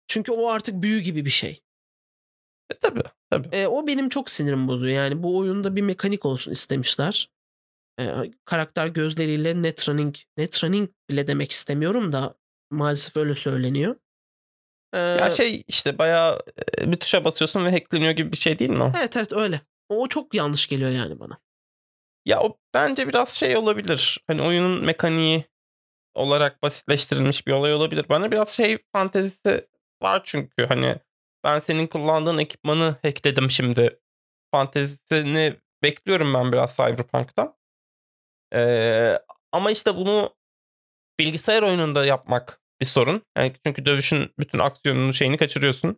[0.08, 1.62] çünkü o artık büyü gibi bir şey.
[2.70, 3.56] E, tabii tabii.
[3.56, 4.94] E, o benim çok sinirimi bozuyor.
[4.94, 7.30] Yani bu oyunda bir mekanik olsun istemişler.
[8.00, 12.34] E, karakter gözleriyle net running, net running bile demek istemiyorum da
[12.70, 13.96] maalesef öyle söyleniyor.
[14.94, 16.40] E, Ya şey işte bayağı
[16.82, 18.92] bir tuşa basıyorsun ve hackleniyor gibi bir şey değil mi o?
[18.98, 19.60] Evet evet öyle.
[19.88, 21.38] O çok yanlış geliyor yani bana.
[22.24, 24.24] Ya o bence biraz şey olabilir.
[24.26, 25.44] Hani oyunun mekaniği
[26.14, 28.06] olarak basitleştirilmiş bir olay olabilir.
[28.08, 29.68] Bana biraz şey fantezisi
[30.02, 30.96] var çünkü hani
[31.44, 34.00] ben senin kullandığın ekipmanı hackledim şimdi.
[34.50, 37.54] Fantezisini bekliyorum ben biraz Cyberpunk'tan.
[38.54, 39.18] Ee,
[39.52, 40.34] ama işte bunu
[41.18, 43.22] bilgisayar oyununda yapmak bir sorun.
[43.36, 45.96] Yani çünkü dövüşün bütün aksiyonunu şeyini kaçırıyorsun.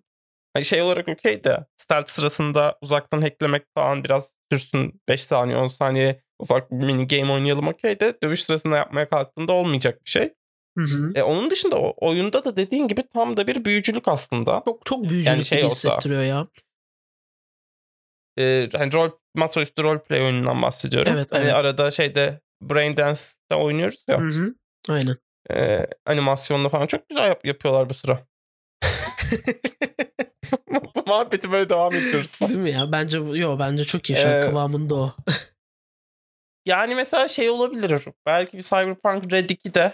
[0.55, 5.67] Hani şey olarak okey de stealth sırasında uzaktan hacklemek falan biraz sürsün 5 saniye 10
[5.67, 10.35] saniye ufak bir mini game oynayalım okey de dövüş sırasında yapmaya kalktığında olmayacak bir şey.
[10.79, 11.12] Hı hı.
[11.14, 14.62] E, onun dışında o oyunda da dediğin gibi tam da bir büyücülük aslında.
[14.64, 16.47] Çok çok büyücülük Yani şey gibi olsa- hissettiriyor ya.
[18.38, 21.12] E, hani rol, masaüstü roleplay oyunundan bahsediyorum.
[21.16, 21.55] Evet, hani evet.
[21.55, 24.20] arada şeyde Brain Dance'de oynuyoruz ya.
[24.20, 24.55] Hı hı.
[24.88, 25.16] Aynen.
[25.51, 28.27] E, animasyonla falan çok güzel yap- yapıyorlar bu sıra.
[30.70, 32.40] Bu Muhabbeti böyle devam ediyoruz.
[32.40, 32.92] Değil mi ya?
[32.92, 35.14] Bence yo bence çok iyi şu Ee, kıvamında o.
[36.66, 38.03] Yani mesela şey olabilir.
[38.27, 39.92] Belki bir Cyberpunk Red 2'de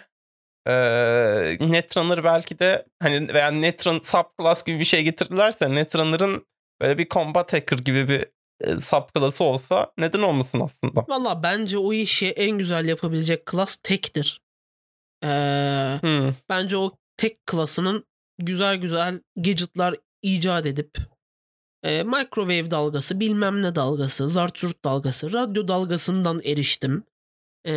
[0.67, 6.47] eee Netrunner belki de hani veya Netrun subclass gibi bir şey getirdilerse Netrunner'ın
[6.81, 8.27] böyle bir combat hacker gibi bir
[8.61, 11.05] e, subclass'ı olsa neden olmasın aslında?
[11.09, 14.41] Valla bence o işi en güzel yapabilecek klas tektir.
[15.25, 16.35] Ee, Hmm.
[16.49, 18.05] bence o tek klasının
[18.39, 20.99] güzel güzel gadgetlar icat edip
[21.83, 27.05] e, microwave dalgası, bilmem ne dalgası, zartzurt dalgası, radyo dalgasından eriştim.
[27.67, 27.73] E,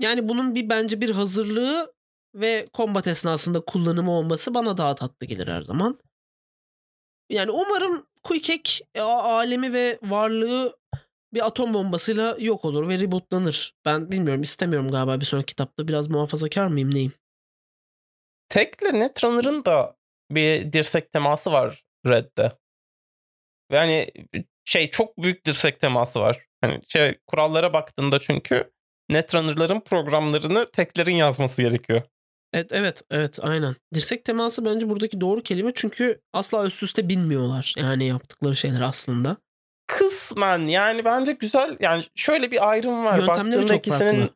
[0.00, 1.92] yani bunun bir bence bir hazırlığı
[2.34, 5.98] ve kombat esnasında kullanımı olması bana daha tatlı gelir her zaman.
[7.30, 10.78] Yani umarım Quick Hack e, alemi ve varlığı
[11.34, 13.74] bir atom bombasıyla yok olur ve rebootlanır.
[13.84, 15.88] Ben bilmiyorum istemiyorum galiba bir sonraki kitapta.
[15.88, 17.12] Biraz muhafazakar mıyım neyim?
[18.48, 19.96] Tek'le Netrunner'ın da
[20.30, 22.52] bir dirsek teması var Red'de.
[23.70, 24.10] Ve hani
[24.64, 26.46] şey çok büyük dirsek teması var.
[26.60, 28.72] Hani şey kurallara baktığında çünkü
[29.08, 32.02] Netrunner'ların programlarını Tek'lerin yazması gerekiyor.
[32.52, 33.76] Evet evet evet aynen.
[33.94, 37.74] Dirsek teması bence buradaki doğru kelime çünkü asla üst üste binmiyorlar.
[37.76, 39.36] Yani yaptıkları şeyler aslında.
[39.86, 43.18] Kısmen yani bence güzel yani şöyle bir ayrım var.
[43.18, 44.34] Yöntemleri Baktığında çok ikisinin farklı.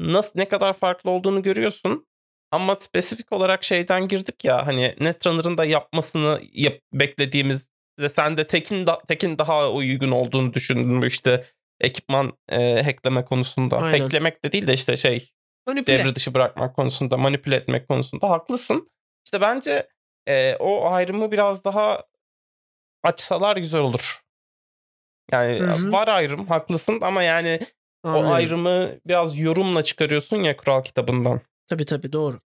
[0.00, 2.06] nasıl ne kadar farklı olduğunu görüyorsun.
[2.50, 8.46] Ama spesifik olarak şeyden girdik ya hani Netrunner'ın da yapmasını yap, beklediğimiz ve sen de
[8.46, 11.44] Tekin, da, Tekin daha uygun olduğunu düşündün işte
[11.80, 13.78] ekipman e, hackleme konusunda.
[13.78, 14.00] Aynen.
[14.00, 15.32] Hacklemek de değil de işte şey
[15.66, 15.98] Manipüle.
[15.98, 18.90] devre dışı bırakmak konusunda, manipüle etmek konusunda haklısın.
[19.24, 19.88] İşte bence
[20.26, 22.04] e, o ayrımı biraz daha
[23.02, 24.22] açsalar güzel olur.
[25.32, 25.92] Yani Hı hı.
[25.92, 27.60] var ayrım haklısın ama yani
[28.02, 28.30] Anlıyorum.
[28.30, 31.40] o ayrımı biraz yorumla çıkarıyorsun ya kural kitabından.
[31.66, 32.40] Tabii tabii doğru.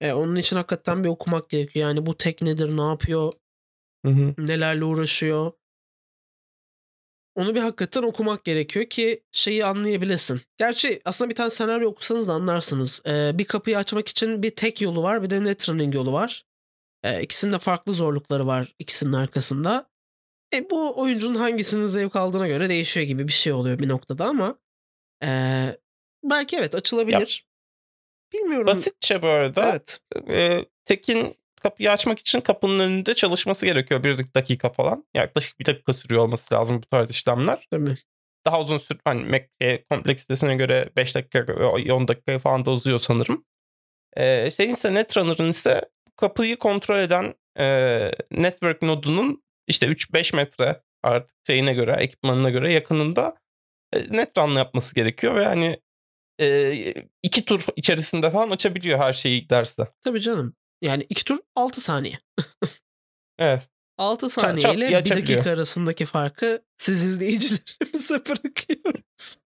[0.00, 1.88] E, onun için hakikaten bir okumak gerekiyor.
[1.88, 3.32] Yani bu tek nedir, ne yapıyor,
[4.06, 4.34] Hı hı.
[4.38, 5.52] nelerle uğraşıyor.
[7.34, 10.40] Onu bir hakikaten okumak gerekiyor ki şeyi anlayabilesin.
[10.56, 13.02] Gerçi aslında bir tane senaryo okusanız da anlarsınız.
[13.06, 16.44] Ee, bir kapıyı açmak için bir tek yolu var bir de netrunning yolu var.
[17.04, 19.90] Ee, ikisinin de farklı zorlukları var ikisinin arkasında.
[20.54, 24.58] E, bu oyuncunun hangisinin zevk aldığına göre değişiyor gibi bir şey oluyor bir noktada ama
[25.24, 25.78] ee,
[26.24, 27.46] belki evet açılabilir.
[28.32, 28.66] Bilmiyorum.
[28.66, 30.00] Basitçe bu arada Evet.
[30.28, 34.04] e, Tekin kapıyı açmak için kapının önünde çalışması gerekiyor.
[34.04, 35.04] Bir dakika falan.
[35.14, 37.66] Yaklaşık bir dakika sürüyor olması lazım bu tarz işlemler.
[37.70, 37.96] Tabii.
[38.46, 41.46] Daha uzun sür hani Mac e, kompleksitesine göre 5 dakika
[41.94, 43.44] 10 dakika falan da uzuyor sanırım.
[44.16, 45.82] E, şeyin ise Netrunner'ın ise
[46.16, 53.36] kapıyı kontrol eden e, network nodunun işte 3-5 metre artık şeyine göre ekipmanına göre yakınında
[53.92, 55.80] e, Netrun'la yapması gerekiyor ve hani
[56.40, 59.88] e, iki tur içerisinde falan açabiliyor her şeyi giderse.
[60.04, 60.54] Tabii canım.
[60.82, 62.18] Yani iki tur 6 saniye.
[63.38, 63.68] Evet.
[63.98, 65.38] 6 çat saniye ile bir açabiliyor.
[65.38, 69.36] dakika arasındaki farkı siz izleyicilerimize bırakıyoruz.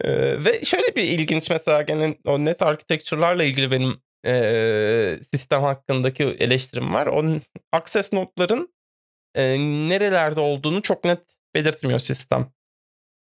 [0.00, 6.24] Ee, ve şöyle bir ilginç mesela gene o net architecture'larla ilgili benim e, sistem hakkındaki
[6.24, 7.06] eleştirim var.
[7.06, 7.40] O
[7.72, 8.74] access notların
[9.34, 12.52] e, nerelerde olduğunu çok net belirtmiyor sistem.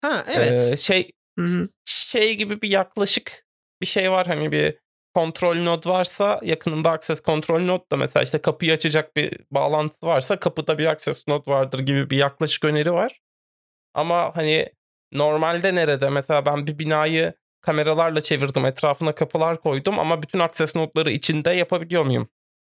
[0.01, 0.69] Ha evet.
[0.71, 1.69] Ee, şey Hı hı.
[1.86, 3.45] şey gibi bir yaklaşık
[3.81, 4.79] bir şey var hani bir
[5.17, 10.39] kontrol node varsa yakınında access kontrol node da mesela işte kapıyı açacak bir bağlantı varsa
[10.39, 13.21] kapıda bir access node vardır gibi bir yaklaşık öneri var.
[13.93, 14.67] Ama hani
[15.12, 21.12] normalde nerede mesela ben bir binayı kameralarla çevirdim etrafına kapılar koydum ama bütün access nodları
[21.12, 22.30] içinde yapabiliyor muyum?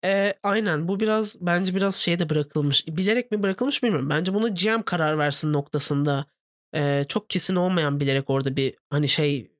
[0.04, 2.86] Ee, aynen bu biraz bence biraz şeyde bırakılmış.
[2.86, 4.10] Bilerek mi bırakılmış bilmiyorum.
[4.10, 6.26] Bence bunu GM karar versin noktasında.
[6.74, 9.50] Ee, çok kesin olmayan bilerek orada bir hani şey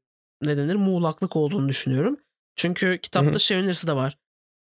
[0.43, 2.19] ne denir muğlaklık olduğunu düşünüyorum.
[2.57, 3.41] Çünkü kitapta Hı hı.
[3.41, 4.19] şey önerisi de var.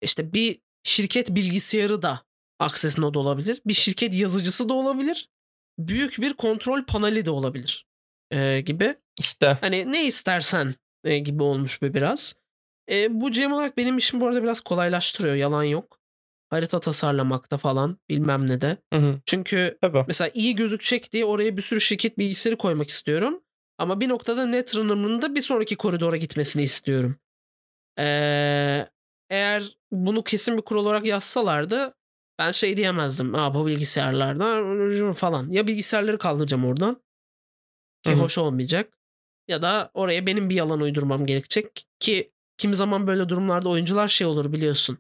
[0.02, 2.22] İşte bir şirket bilgisayarı da
[2.60, 3.62] access node olabilir.
[3.66, 5.30] Bir şirket yazıcısı da olabilir.
[5.80, 7.86] Büyük bir kontrol paneli de olabilir.
[8.32, 8.96] Ee, gibi.
[9.20, 12.36] İşte Hani ne istersen e, gibi olmuş bu biraz.
[12.92, 15.36] E, bu GM olarak benim işim bu arada biraz kolaylaştırıyor.
[15.36, 16.00] Yalan yok.
[16.50, 18.78] Harita tasarlamakta falan bilmem ne de.
[18.94, 20.04] hı hı, Çünkü tabii.
[20.08, 23.42] mesela iyi gözükecek diye oraya bir sürü şirket bilgisayarı koymak istiyorum.
[23.78, 27.16] Ama bir noktada Netrunner'ın da bir sonraki koridora gitmesini istiyorum.
[28.00, 28.88] Ee,
[29.30, 31.96] eğer bunu kesin bir kural olarak yazsalardı
[32.40, 33.36] ben şey diyemezdim.
[33.36, 35.52] Aa bu bilgisayarlarda falan.
[35.52, 36.96] Ya bilgisayarları kaldıracağım oradan
[38.04, 38.20] ki Hı hı.
[38.20, 38.98] hoş olmayacak.
[39.48, 44.28] Ya da oraya benim bir yalan uydurmam gerekecek ki kimi zaman böyle durumlarda oyuncular şey
[44.28, 44.98] olur biliyorsun.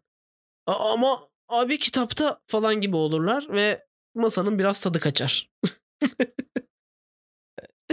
[0.67, 5.49] "Aa, ama abi kitapta falan gibi olurlar ve masanın biraz tadı kaçar.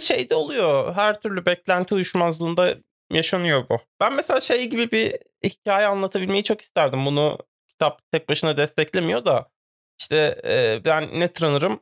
[0.00, 0.94] şey de oluyor.
[0.94, 2.76] Her türlü beklenti uyuşmazlığında
[3.14, 3.78] yaşanıyor bu.
[4.00, 7.06] Ben mesela şey gibi bir hikaye anlatabilmeyi çok isterdim.
[7.06, 7.38] Bunu
[7.68, 9.50] kitap tek başına desteklemiyor da
[10.00, 11.80] işte e, ben Netrunner'ım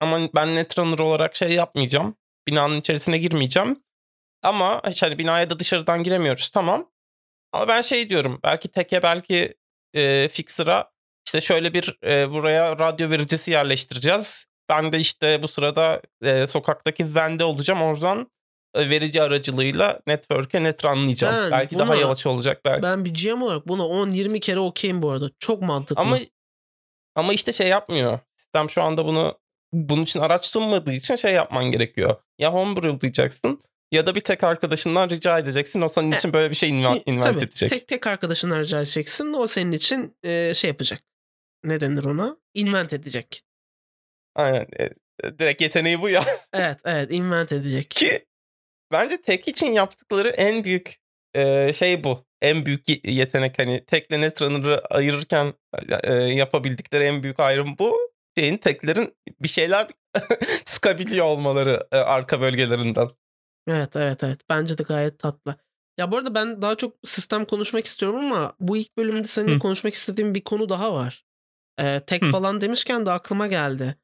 [0.00, 2.16] ama ben Netrunner olarak şey yapmayacağım.
[2.48, 3.82] Binanın içerisine girmeyeceğim.
[4.42, 6.90] Ama hani binaya da dışarıdan giremiyoruz tamam.
[7.52, 9.54] Ama ben şey diyorum belki teke belki
[9.94, 10.90] e, Fixer'a
[11.26, 14.46] işte şöyle bir e, buraya radyo vericisi yerleştireceğiz.
[14.68, 17.82] Ben de işte bu sırada e, sokaktaki vende olacağım.
[17.82, 18.30] Oradan
[18.76, 21.36] verici aracılığıyla network'e netranlayacağım.
[21.44, 22.82] Ben belki daha buna- yavaş olacak belki.
[22.82, 25.30] Ben bir GM olarak buna 10-20 kere okeyim bu arada.
[25.38, 26.02] Çok mantıklı.
[26.02, 26.18] Ama
[27.14, 28.18] ama işte şey yapmıyor.
[28.36, 29.38] Sistem şu anda bunu
[29.72, 32.16] bunun için araç sunmadığı için şey yapman gerekiyor.
[32.38, 33.62] Ya homebrewlayacaksın
[33.92, 35.80] ya da bir tek arkadaşından rica edeceksin.
[35.80, 37.70] O senin E, için böyle bir şey invent, invent Tabii, edecek.
[37.70, 39.32] tek tek arkadaşına rica edeceksin.
[39.32, 41.02] O senin için e, şey yapacak.
[41.64, 42.36] ne denir ona?
[42.54, 43.44] Invent edecek.
[44.34, 44.66] Aynen.
[44.80, 44.90] E,
[45.38, 46.24] direkt yeteneği bu ya.
[46.52, 47.90] Evet evet invent edecek.
[47.90, 48.26] Ki
[48.92, 51.00] bence tek için yaptıkları en büyük
[51.34, 52.28] e, şey bu.
[52.42, 55.54] En büyük yetenek hani tekle Netrunner'ı ayırırken
[56.02, 58.10] e, yapabildikleri en büyük ayrım bu.
[58.38, 59.88] Şeyin teklerin bir şeyler
[60.64, 63.08] sıkabiliyor olmaları e, arka bölgelerinden.
[63.68, 64.40] Evet evet evet.
[64.50, 65.56] Bence de gayet tatlı.
[65.98, 69.58] Ya bu arada ben daha çok sistem konuşmak istiyorum ama bu ilk bölümde seninle Hı.
[69.58, 71.24] konuşmak istediğim bir konu daha var.
[71.80, 72.30] Ee, tek Hı.
[72.30, 73.96] falan demişken de aklıma geldi.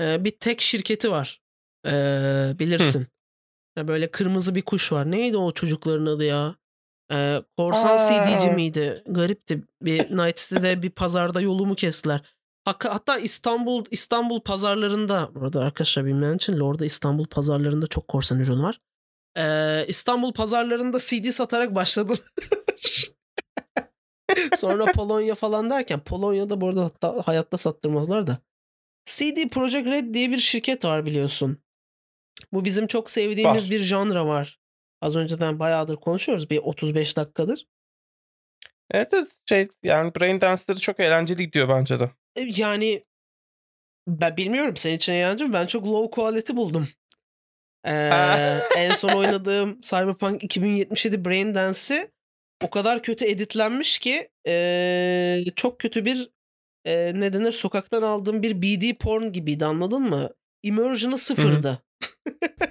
[0.00, 1.40] Ee, bir tek şirketi var.
[1.86, 3.06] Ee, bilirsin.
[3.76, 5.10] Ya böyle kırmızı bir kuş var.
[5.10, 6.56] Neydi o çocukların adı ya?
[7.12, 9.02] Ee, Korsan CD'ci miydi?
[9.06, 9.62] Garipti.
[9.82, 12.20] Bir Night City'de bir pazarda yolumu kestiler.
[12.64, 18.80] Hatta İstanbul İstanbul pazarlarında burada arkadaşlar bilmeyen için Lord'a İstanbul pazarlarında çok korsan ürün var.
[19.38, 22.18] Ee, İstanbul pazarlarında CD satarak başladılar.
[24.56, 28.38] Sonra Polonya falan derken Polonya'da bu arada hatta hayatta sattırmazlar da.
[29.06, 31.61] CD Projekt Red diye bir şirket var biliyorsun.
[32.52, 33.70] Bu bizim çok sevdiğimiz var.
[33.70, 34.60] bir janra var.
[35.00, 36.50] Az önceden bayağıdır konuşuyoruz.
[36.50, 37.66] Bir 35 dakikadır.
[38.90, 42.10] Evet, evet şey yani Brain Dance'ları çok eğlenceli gidiyor bence de.
[42.36, 43.04] E, yani
[44.08, 45.54] ben bilmiyorum senin için eğlenceli mi?
[45.54, 46.88] Ben çok low quality buldum.
[47.84, 52.10] Ee, en son oynadığım Cyberpunk 2077 Brain Dance'i
[52.64, 56.30] o kadar kötü editlenmiş ki ee, çok kötü bir
[56.84, 60.30] e, ne denir sokaktan aldığım bir BD porn gibiydi anladın mı?
[60.62, 61.82] Immersion'ı sıfırdı.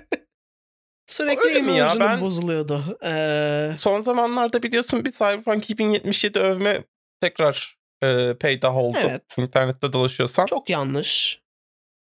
[1.08, 1.94] Sürekli Öyle ya?
[2.00, 2.98] Ben bozuluyordu.
[3.04, 3.74] Ee...
[3.78, 6.84] Son zamanlarda biliyorsun bir Cyberpunk 2077 övme
[7.22, 8.98] tekrar e, peydah oldu.
[9.02, 9.38] Evet.
[9.38, 10.46] İnternette dolaşıyorsan.
[10.46, 11.42] Çok yanlış.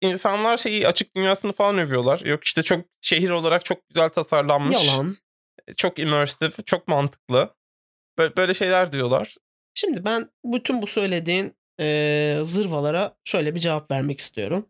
[0.01, 2.21] İnsanlar şeyi açık dünyasını falan övüyorlar.
[2.21, 4.87] Yok işte çok şehir olarak çok güzel tasarlanmış.
[4.87, 5.17] Yalan.
[5.77, 7.55] Çok immersive, çok mantıklı.
[8.19, 9.35] Böyle, böyle şeyler diyorlar.
[9.75, 14.67] Şimdi ben bütün bu söylediğin e, zırvalara şöyle bir cevap vermek istiyorum.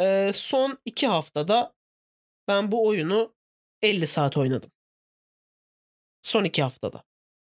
[0.00, 1.74] E, son iki haftada
[2.48, 3.34] ben bu oyunu
[3.82, 4.70] 50 saat oynadım.
[6.22, 7.04] Son iki haftada.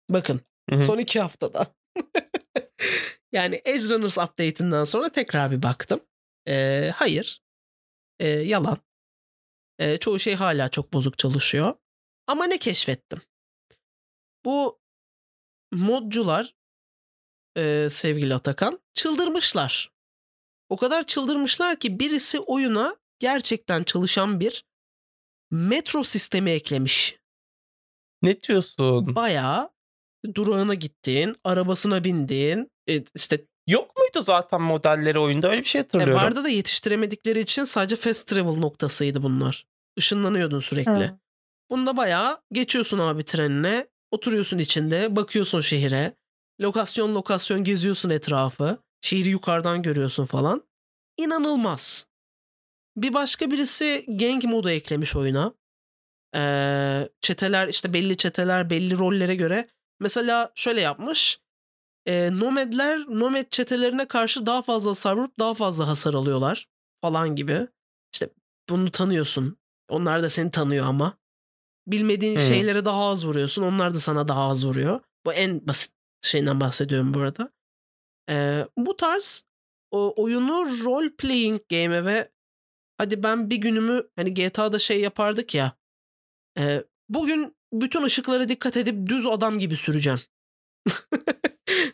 [0.09, 0.81] Bakın Hı-hı.
[0.81, 1.75] son iki haftada.
[3.31, 5.99] yani Edge Runners update'inden sonra tekrar bir baktım.
[6.47, 7.41] E, hayır.
[8.19, 8.77] E, yalan.
[9.79, 11.75] E, çoğu şey hala çok bozuk çalışıyor.
[12.27, 13.21] Ama ne keşfettim?
[14.45, 14.79] Bu
[15.71, 16.55] modcular
[17.57, 19.91] e, sevgili Atakan çıldırmışlar.
[20.70, 24.65] O kadar çıldırmışlar ki birisi oyuna gerçekten çalışan bir
[25.51, 27.20] metro sistemi eklemiş.
[28.22, 29.15] Ne diyorsun?
[29.15, 29.70] Bayağı
[30.36, 35.49] durağına gittin, arabasına bindin, e, işte Yok muydu zaten modelleri oyunda?
[35.49, 36.13] Öyle bir şey e, hatırlıyorum.
[36.13, 39.67] E vardı da yetiştiremedikleri için sadece fast travel noktasıydı bunlar.
[39.97, 40.91] Işınlanıyordun sürekli.
[40.91, 41.20] Hı.
[41.70, 46.15] Bunda bayağı geçiyorsun abi trenine, oturuyorsun içinde, bakıyorsun şehire.
[46.61, 48.78] Lokasyon lokasyon geziyorsun etrafı.
[49.01, 50.63] Şehri yukarıdan görüyorsun falan.
[51.17, 52.07] İnanılmaz.
[52.97, 55.53] Bir başka birisi gang modu eklemiş oyuna.
[56.35, 59.67] Ee, çeteler işte belli çeteler belli rollere göre.
[59.99, 61.39] Mesela şöyle yapmış
[62.09, 66.67] e, nomadler nomad çetelerine karşı daha fazla hasar vurup daha fazla hasar alıyorlar
[67.01, 67.67] falan gibi.
[68.13, 68.29] İşte
[68.69, 69.57] bunu tanıyorsun.
[69.89, 71.17] Onlar da seni tanıyor ama.
[71.87, 72.43] Bilmediğin hmm.
[72.43, 73.63] şeylere daha az vuruyorsun.
[73.63, 74.99] Onlar da sana daha az vuruyor.
[75.25, 77.51] Bu en basit şeyden bahsediyorum bu arada.
[78.30, 79.43] Ee, bu tarz
[79.91, 82.32] o, oyunu role playing game ve
[82.97, 85.71] hadi ben bir günümü hani GTA'da şey yapardık ya.
[86.59, 90.19] E, bugün bütün ışıklara dikkat edip düz adam gibi süreceğim.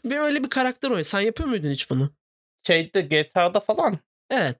[0.05, 1.03] bir öyle bir karakter oyun.
[1.03, 2.15] Sen yapıyor muydun hiç bunu?
[2.67, 3.99] Şeyde GTA'da falan.
[4.29, 4.59] Evet.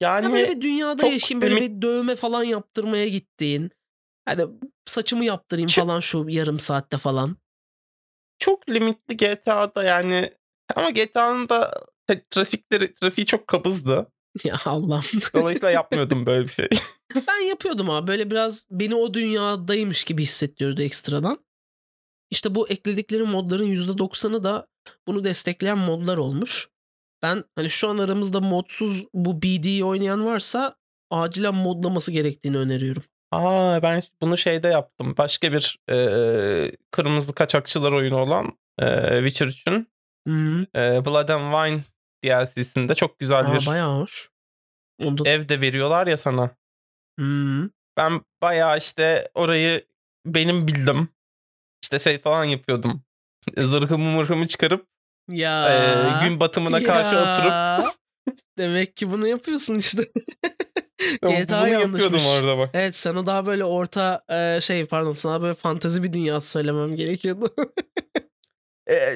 [0.00, 3.70] Yani ya böyle bir dünyada yaşayayım böyle bir dövme falan yaptırmaya gittiğin.
[4.24, 4.46] Hadi
[4.86, 7.36] saçımı yaptırayım çok, falan şu yarım saatte falan.
[8.38, 10.30] Çok limitli GTA'da yani
[10.76, 11.84] ama GTA'nın da
[12.30, 14.06] trafikleri trafiği çok kabızdı.
[14.44, 15.20] Ya Allah'ım.
[15.34, 16.68] Dolayısıyla yapmıyordum böyle bir şey.
[17.28, 18.06] ben yapıyordum abi.
[18.06, 21.44] Böyle biraz beni o dünyadaymış gibi hissettiriyordu ekstradan.
[22.30, 24.66] İşte bu ekledikleri modların %90'ı da
[25.06, 26.68] bunu destekleyen modlar olmuş.
[27.22, 30.76] Ben hani şu an aramızda modsuz bu BD'yi oynayan varsa
[31.10, 33.02] acilen modlaması gerektiğini öneriyorum.
[33.30, 35.14] Aa ben bunu şeyde yaptım.
[35.18, 39.64] Başka bir e, kırmızı kaçakçılar oyunu olan e, Witcher
[40.26, 40.66] için.
[40.76, 41.84] E, Blood and Wine
[42.24, 44.30] DLC'sinde çok güzel Aa, bir bayağı hoş.
[45.04, 45.30] Onda...
[45.30, 46.50] ev de veriyorlar ya sana.
[47.20, 47.70] Hı-hı.
[47.96, 49.86] Ben bayağı işte orayı
[50.26, 51.08] benim bildim
[51.82, 53.02] işte şey falan yapıyordum.
[53.56, 54.86] Zırhımı mırhımı çıkarıp
[55.28, 56.86] ya, e, gün batımına ya.
[56.86, 57.52] karşı oturup
[58.58, 60.02] Demek ki bunu yapıyorsun işte.
[61.22, 62.70] GTA bunu yapıyordum orada bak.
[62.74, 67.54] Evet sana daha böyle orta e, şey pardon sana böyle fantezi bir dünyası söylemem gerekiyordu.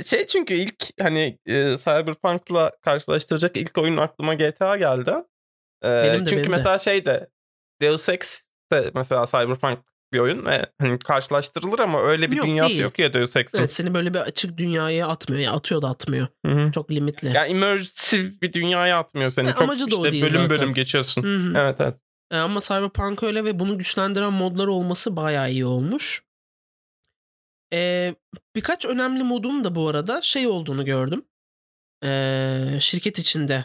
[0.07, 5.11] Şey çünkü ilk hani, eee, Cyberpunk'la karşılaştıracak ilk oyun aklıma GTA geldi.
[5.85, 6.57] Eee, Benim de, çünkü benim de.
[6.57, 7.29] mesela şey de
[7.81, 9.79] Deus Ex de mesela Cyberpunk
[10.13, 12.83] bir oyun ve hani karşılaştırılır ama öyle bir Yok, dünyası değil.
[12.83, 13.59] yok ya Deus Ex'in.
[13.59, 15.43] Evet seni böyle bir açık dünyaya atmıyor.
[15.43, 16.27] Ya atıyor da atmıyor.
[16.47, 16.71] Hı hı.
[16.73, 17.33] Çok limitli.
[17.35, 19.49] Yani immersive bir dünyaya atmıyor seni.
[19.49, 20.51] E, Çok amacı da o işte değil bölüm zaten.
[20.51, 21.23] bölüm geçiyorsun.
[21.23, 21.53] Hı hı.
[21.59, 21.95] Evet evet.
[22.31, 26.23] E, ama Cyberpunk öyle ve bunu güçlendiren modları olması bayağı iyi olmuş.
[27.73, 28.15] E,
[28.57, 31.25] birkaç önemli modun da bu arada şey olduğunu gördüm.
[32.05, 33.65] E, şirket içinde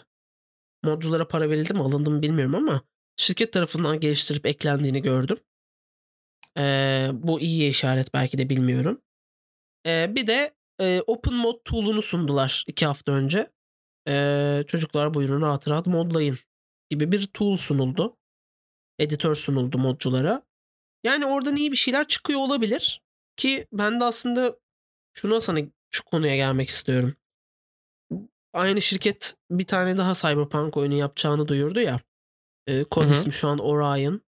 [0.83, 2.81] modculara para verildi mi alındı mı bilmiyorum ama
[3.17, 5.37] şirket tarafından geliştirip eklendiğini gördüm.
[6.57, 9.01] E, bu iyi işaret belki de bilmiyorum.
[9.85, 13.51] E, bir de e, Open Mod tool'unu sundular iki hafta önce.
[14.07, 16.37] E, çocuklar buyurun rahat rahat modlayın
[16.89, 18.17] gibi bir tool sunuldu.
[18.99, 20.43] Editör sunuldu modculara.
[21.03, 23.01] Yani oradan iyi bir şeyler çıkıyor olabilir.
[23.39, 24.55] Ki ben de aslında
[25.13, 25.59] şuna sana
[25.91, 27.15] şu konuya gelmek istiyorum.
[28.53, 31.99] Aynı şirket bir tane daha Cyberpunk oyunu yapacağını duyurdu ya.
[32.67, 33.13] E, kod Hı hı.
[33.13, 34.21] ismi şu an Orion.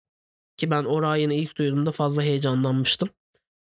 [0.56, 3.08] Ki ben Orion'ı ilk duyduğumda fazla heyecanlanmıştım.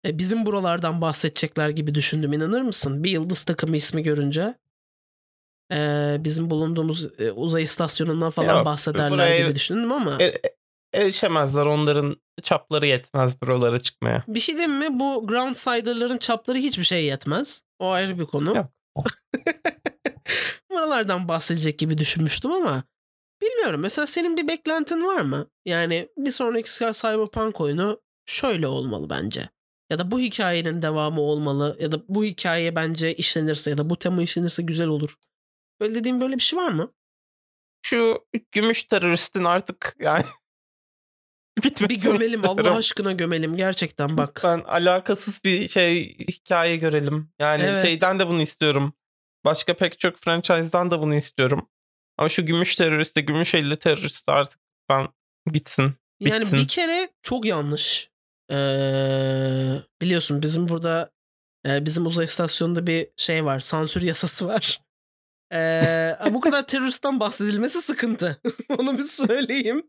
[0.05, 3.03] E, bizim buralardan bahsedecekler gibi düşündüm inanır mısın?
[3.03, 4.55] Bir yıldız takımı ismi görünce
[5.71, 10.55] e, bizim bulunduğumuz e, uzay istasyonundan falan Yok, bahsederler buraya- gibi düşündüm ama E- e-
[10.93, 11.65] erişemezler.
[11.65, 14.23] Onların çapları yetmez buralara çıkmaya.
[14.27, 14.99] bir şey diyeyim mi?
[14.99, 17.63] Bu Ground Sider'ların çapları hiçbir şey yetmez.
[17.79, 18.55] O ayrı bir konu.
[18.55, 18.71] Yok.
[20.71, 22.83] Buralardan bahsedecek gibi düşünmüştüm ama
[23.41, 23.81] bilmiyorum.
[23.81, 25.49] Mesela senin bir beklentin var mı?
[25.65, 29.49] Yani bir sonraki Cyberpunk oyunu şöyle olmalı bence.
[29.89, 31.77] Ya da bu hikayenin devamı olmalı.
[31.79, 35.15] Ya da bu hikaye bence işlenirse ya da bu tema işlenirse güzel olur.
[35.79, 36.93] Böyle dediğim böyle bir şey var mı?
[37.85, 40.23] Şu gümüş teröristin artık yani
[41.58, 42.68] bitmesini Bir gömelim istiyorum.
[42.68, 44.41] Allah aşkına gömelim gerçekten bak.
[44.43, 47.30] Ben alakasız bir şey hikaye görelim.
[47.39, 47.82] Yani Evet.
[47.82, 48.93] şeyden de bunu istiyorum.
[49.45, 51.70] Başka pek çok franchise'dan da bunu istiyorum.
[52.18, 55.08] Ama şu gümüş teröriste, gümüş elli terörist artık ben
[55.54, 55.93] gitsin.
[56.20, 56.60] Yani bitsin.
[56.60, 58.10] bir kere çok yanlış.
[58.51, 58.56] Ee,
[60.01, 61.12] biliyorsun bizim burada
[61.68, 63.60] e, bizim uzay istasyonunda bir şey var.
[63.60, 64.80] Sansür yasası var.
[65.54, 68.41] Ee, bu kadar teröristten bahsedilmesi sıkıntı.
[68.78, 69.84] Onu bir söyleyeyim.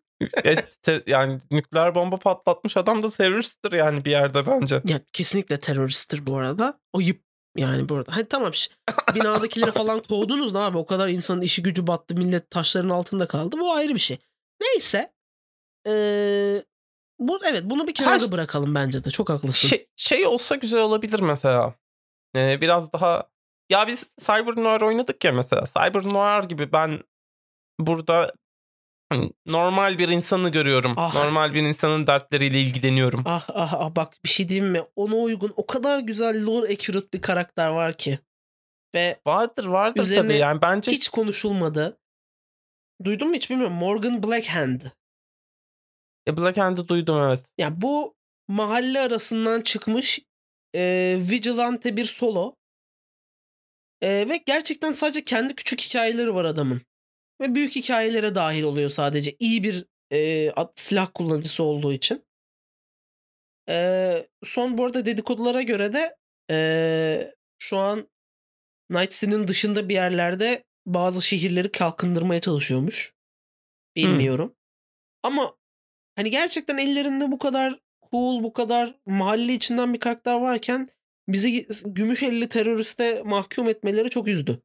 [0.45, 4.83] E, te- yani nükleer bomba patlatmış adam da teröristtir yani bir yerde bence.
[4.85, 6.81] Ya kesinlikle teröristtir bu arada.
[6.95, 7.23] Ayıp
[7.57, 8.17] yani bu arada.
[8.17, 8.51] Hadi tamam
[9.15, 13.57] binadakileri falan kovdunuz da abi o kadar insanın işi gücü battı millet taşların altında kaldı.
[13.61, 14.19] Bu ayrı bir şey.
[14.63, 15.13] Neyse.
[15.87, 16.65] Ee,
[17.19, 19.11] bu evet bunu bir kenarda Her- bırakalım bence de.
[19.11, 19.69] Çok haklısın.
[19.69, 21.75] Şey, şey olsa güzel olabilir mesela.
[22.37, 23.34] Ee, biraz daha
[23.71, 25.65] ya biz Cyber Noir oynadık ya mesela.
[25.67, 27.01] Cyber Noir gibi ben
[27.81, 28.33] burada
[29.13, 30.95] hani normal bir insanı görüyorum.
[30.97, 31.15] Ah.
[31.15, 33.23] Normal bir insanın dertleriyle ilgileniyorum.
[33.27, 34.83] Ah ah ah bak bir şey diyeyim mi?
[34.97, 38.19] Ona uygun o kadar güzel lore accurate bir karakter var ki.
[38.95, 41.99] Ve Vardır vardır tabii yani bence hiç konuşulmadı.
[43.05, 43.77] Duydun mu hiç bilmiyorum.
[43.77, 44.81] Morgan Blackhand.
[46.29, 47.41] E, Black Hand'ı duydum evet.
[47.59, 48.15] Ya bu
[48.49, 50.21] mahalle arasından çıkmış
[50.75, 52.55] e, vigilante bir solo.
[54.05, 56.83] E, ve gerçekten sadece kendi küçük hikayeleri var adamın.
[57.41, 59.37] Ve büyük hikayelere dahil oluyor sadece.
[59.39, 62.25] İyi bir e, at- silah kullanıcısı olduğu için.
[63.69, 66.17] E, son bu arada dedikodulara göre de
[66.51, 68.09] e, şu an
[68.91, 73.15] Night City'nin dışında bir yerlerde bazı şehirleri kalkındırmaya çalışıyormuş.
[73.97, 74.57] Bilmiyorum.
[75.23, 75.57] Ama
[76.17, 77.81] hani gerçekten ellerinde bu kadar
[78.11, 80.89] cool, bu kadar mahalle içinden bir karakter varken
[81.29, 84.63] bizi gümüş elli teröriste mahkum etmeleri çok üzdü.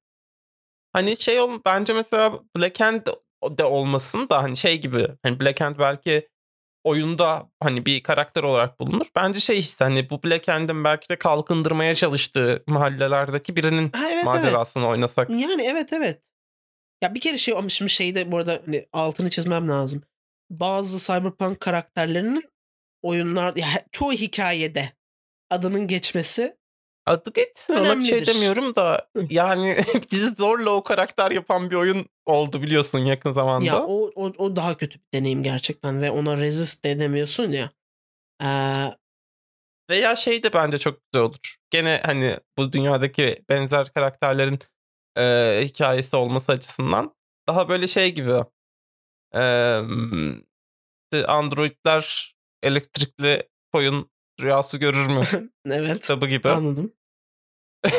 [0.93, 3.07] Hani şey ol bence mesela Black Hand
[3.57, 6.29] de olmasın da hani şey gibi hani Black Hand belki
[6.83, 9.05] oyunda hani bir karakter olarak bulunur.
[9.15, 14.13] Bence şey işte hani bu Black Hand'in belki de kalkındırmaya çalıştığı mahallelerdeki birinin Ha evet
[14.13, 14.25] evet.
[14.25, 15.29] macerasını oynasak.
[15.29, 16.21] Yani evet evet.
[17.03, 20.03] Ya bir kere şey şimdi şeyde bu arada hani altını çizmem lazım.
[20.49, 22.43] Bazı cyberpunk karakterlerinin
[23.01, 24.91] oyunlar ya çoğu hikayede
[25.49, 26.59] adının geçmesi
[27.05, 29.77] Adı geçsin ona bir şey demiyorum da yani
[30.11, 33.65] bizi zorla o karakter yapan bir oyun oldu biliyorsun yakın zamanda.
[33.65, 37.71] ya o, o o daha kötü bir deneyim gerçekten ve ona resist de edemiyorsun ya.
[38.43, 38.99] Ee,
[39.89, 41.55] Veya şey de bence çok güzel olur.
[41.69, 44.59] Gene hani bu dünyadaki benzer karakterlerin
[45.17, 47.15] e, hikayesi olması açısından
[47.47, 48.43] daha böyle şey gibi.
[49.35, 49.41] E,
[51.27, 55.21] androidler elektrikli koyun rüyası görür mü
[55.65, 56.49] evet kitabı gibi.
[56.49, 56.93] anladım.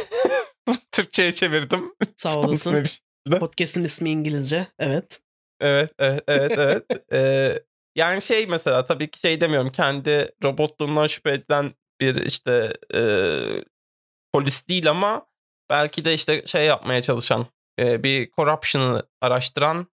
[0.92, 1.94] Türkçe'ye çevirdim.
[2.16, 2.84] Sağ olasın.
[3.40, 4.66] Podcast'in ismi İngilizce.
[4.78, 5.20] Evet.
[5.60, 6.84] Evet, evet, evet, evet.
[7.12, 7.62] Ee,
[7.96, 9.72] yani şey mesela tabii ki şey demiyorum.
[9.72, 13.00] Kendi robotluğundan şüphe edilen bir işte e,
[14.32, 15.30] polis değil ama
[15.70, 17.46] Belki de işte şey yapmaya çalışan,
[17.78, 19.86] e, bir corruption'ı araştıran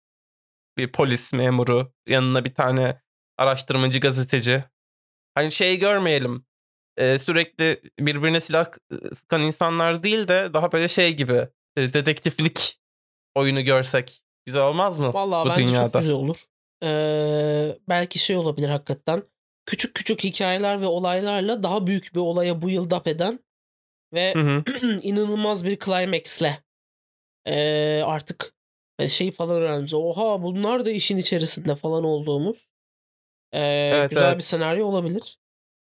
[0.78, 3.02] bir polis memuru, yanına bir tane
[3.38, 4.64] araştırmacı gazeteci.
[5.36, 6.46] Hani şey görmeyelim.
[6.98, 12.80] e, sürekli birbirine silah e, sıkan insanlar değil de daha böyle şey gibi e, dedektiflik
[13.36, 16.00] oyunu görsek güzel olmaz mı Vallahi bu bence çok dünyada?
[16.00, 16.46] güzel olur.
[16.84, 19.20] Ee, belki şey olabilir hakikaten.
[19.66, 23.40] Küçük küçük hikayeler ve olaylarla daha büyük bir olaya bu yıl dap eden
[24.14, 24.64] ve Hı hı.
[25.02, 26.62] inanılmaz bir climax'le
[27.48, 28.56] ee, artık
[29.08, 29.94] şey falan öğreneceğiz.
[29.94, 32.70] Oha bunlar da işin içerisinde falan olduğumuz
[33.56, 34.38] ee, Evet, güzel evet.
[34.38, 35.38] bir senaryo olabilir.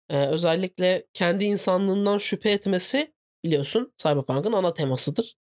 [0.10, 3.14] Ee, özellikle kendi insanlığından şüphe etmesi
[3.44, 5.36] biliyorsun Cyberpunk'ın ana temasıdır.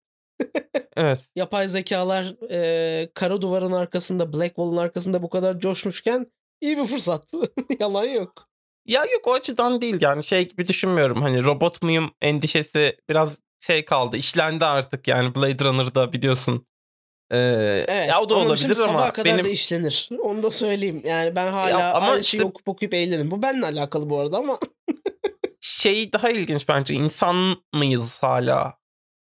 [0.95, 1.19] Evet.
[1.35, 7.31] Yapay zekalar e, kara duvarın arkasında, Black Wall'un arkasında bu kadar coşmuşken iyi bir fırsat.
[7.79, 8.45] Yalan yok.
[8.85, 11.21] Ya yok o açıdan değil yani şey gibi düşünmüyorum.
[11.21, 14.17] Hani robot muyum endişesi biraz şey kaldı.
[14.17, 16.67] işlendi artık yani Blade Runner'da biliyorsun.
[17.31, 18.09] Ee, Evet.
[18.09, 20.09] ya o da ama olabilir şimdi sabaha ama kadar benim da işlenir.
[20.19, 21.01] Onu da söyleyeyim.
[21.05, 23.31] Yani ben hala Ya ama aynı şeyi işte- okup okuyup eğlenirim.
[23.31, 24.59] Bu benimle alakalı bu arada ama
[25.61, 26.93] şey daha ilginç bence.
[26.93, 28.77] İnsan mıyız hala?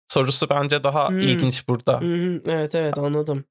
[0.08, 1.20] Sorusu bence daha Hmm.
[1.20, 2.00] ilginç burada.
[2.00, 3.44] Hı, evet evet anladım.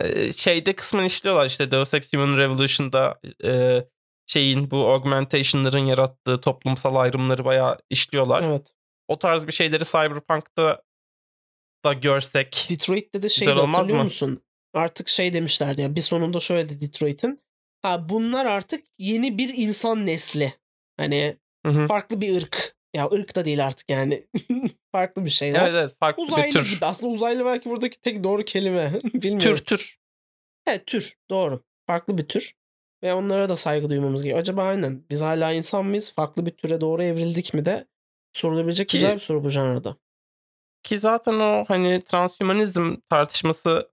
[0.00, 3.84] Ee, Şeyde kısmen işliyorlar işte Deus Ex Human Revolution'da e,
[4.26, 8.42] şeyin bu augmentation'ların yarattığı toplumsal ayrımları bayağı işliyorlar.
[8.42, 8.72] Evet.
[9.08, 10.82] O tarz bir şeyleri Cyberpunk'ta
[11.84, 14.04] da görsek Detroit'te de şey hatırlıyor mı?
[14.04, 14.42] musun?
[14.74, 17.40] Artık şey demişlerdi ya bir sonunda şöyle Detroit'in.
[17.82, 20.54] Ha bunlar artık yeni bir insan nesli.
[20.96, 21.86] Hani Hı hı.
[21.88, 22.74] farklı bir ırk.
[22.94, 24.26] Ya ırk da değil artık yani.
[24.92, 25.60] farklı bir şeyler.
[25.62, 26.74] Evet evet farklı bir Uzaylı tür.
[26.76, 26.84] gibi.
[26.86, 28.92] Aslında uzaylı belki buradaki tek doğru kelime.
[29.14, 29.38] Bilmiyorum.
[29.56, 29.98] Tür tür.
[30.66, 31.16] Evet tür.
[31.30, 31.62] Doğru.
[31.86, 32.54] Farklı bir tür.
[33.02, 34.40] Ve onlara da saygı duymamız gerekiyor.
[34.40, 36.12] Acaba aynen biz hala insan mıyız?
[36.16, 37.86] Farklı bir türe doğru evrildik mi de
[38.32, 39.96] sorulabilecek Ki- güzel bir soru bu janrada.
[40.82, 43.90] Ki zaten o hani transhümanizm tartışması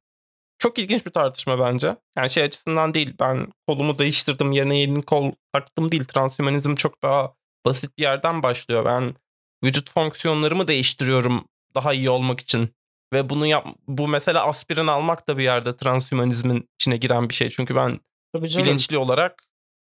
[0.59, 1.97] çok ilginç bir tartışma bence.
[2.17, 6.05] Yani şey açısından değil ben kolumu değiştirdim yerine yeni kol taktım değil.
[6.05, 7.33] Transhümanizm çok daha
[7.65, 8.85] basit bir yerden başlıyor.
[8.85, 9.15] Ben
[9.63, 12.69] vücut fonksiyonlarımı değiştiriyorum daha iyi olmak için.
[13.13, 17.49] Ve bunu yap bu mesela aspirin almak da bir yerde transhümanizmin içine giren bir şey.
[17.49, 17.99] Çünkü ben
[18.35, 19.43] bilinçli olarak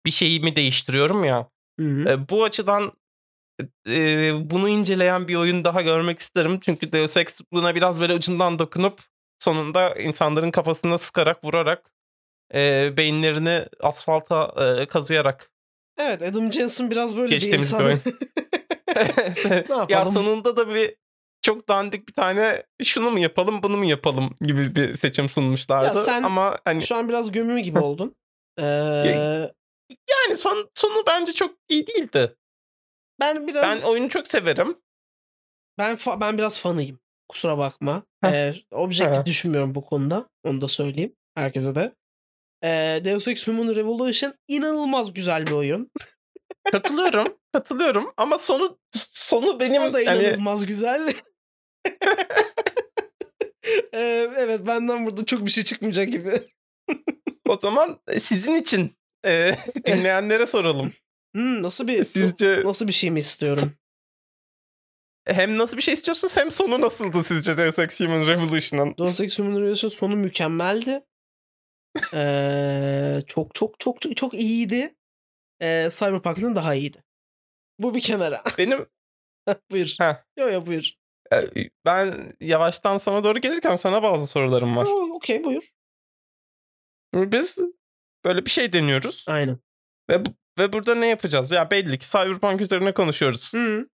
[0.06, 1.48] bir şeyimi değiştiriyorum ya.
[1.80, 2.08] Hı hı.
[2.08, 2.92] E, bu açıdan
[3.88, 6.60] e, bunu inceleyen bir oyun daha görmek isterim.
[6.60, 9.00] Çünkü Deus Ex buna biraz böyle ucundan dokunup
[9.38, 11.90] sonunda insanların kafasına sıkarak vurarak
[12.54, 15.50] e, beyinlerini asfalta e, kazıyarak
[15.98, 17.86] Evet Adam Jensen biraz böyle Geçtiğimiz bir bir insan.
[17.86, 18.00] oyun.
[19.88, 20.94] ne ya sonunda da bir
[21.42, 25.98] çok dandik bir tane şunu mu yapalım bunu mu yapalım gibi bir seçim sunmuşlardı.
[25.98, 28.16] Ya sen Ama hani Şu an biraz gömümü gibi oldun.
[28.60, 28.64] Ee,
[29.90, 32.36] yani son sonu bence çok iyi değildi.
[33.20, 34.76] Ben biraz Ben oyunu çok severim.
[35.78, 37.00] ben fa- ben biraz fanıyım.
[37.28, 38.02] Kusura bakma.
[38.24, 38.30] Heh.
[38.32, 39.24] Ee, objektif Heh.
[39.24, 40.28] düşünmüyorum bu konuda.
[40.44, 41.94] Onu da söyleyeyim herkese de.
[42.64, 45.90] Ee, Deus Ex Human Revolution inanılmaz güzel bir oyun.
[46.72, 47.26] Katılıyorum.
[47.52, 48.78] katılıyorum ama sonu
[49.12, 51.12] sonu benim O da yani inanılmaz güzel.
[53.94, 56.42] Ee, evet benden burada çok bir şey çıkmayacak gibi.
[57.48, 58.96] o zaman sizin için
[59.26, 59.52] e,
[59.86, 60.92] dinleyenlere soralım.
[61.36, 63.72] Hmm, nasıl bir Sizce nasıl bir şey mi istiyorum?
[65.26, 68.94] hem nasıl bir şey istiyorsunuz hem sonu nasıldı sizce Deus Ex Human Revolution'ın?
[68.98, 71.04] Deus Ex Human Revolution sonu mükemmeldi.
[72.14, 74.94] Ee, çok çok çok çok çok iyiydi.
[75.62, 77.04] Ee, Cyberpunk'ın daha iyiydi.
[77.78, 78.44] Bu bir kenara.
[78.58, 78.86] Benim
[79.70, 79.96] buyur.
[80.00, 80.14] Heh.
[80.38, 80.92] Yo yo buyur.
[81.32, 81.36] e,
[81.84, 84.86] ben yavaştan sona doğru gelirken sana bazı sorularım var.
[85.16, 85.70] Okey buyur.
[87.14, 87.58] Biz
[88.24, 89.58] böyle bir şey deniyoruz Aynen.
[90.10, 91.50] ve bu- ve burada ne yapacağız?
[91.50, 93.54] Ya belli ki Cyberpunk üzerine konuşuyoruz.
[93.54, 93.88] Hı.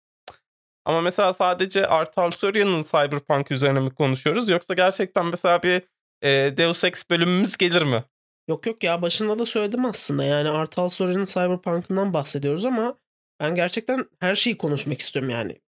[0.85, 5.83] Ama mesela sadece Artal Sorya'nın Cyberpunk üzerine mi konuşuyoruz yoksa gerçekten mesela bir
[6.23, 8.05] e, Deus Ex bölümümüz gelir mi?
[8.49, 10.25] Yok yok ya başında da söyledim aslında.
[10.25, 12.99] Yani Artal Sorya'nın Cyberpunk'ından bahsediyoruz ama
[13.41, 15.61] ben gerçekten her şeyi konuşmak istiyorum yani.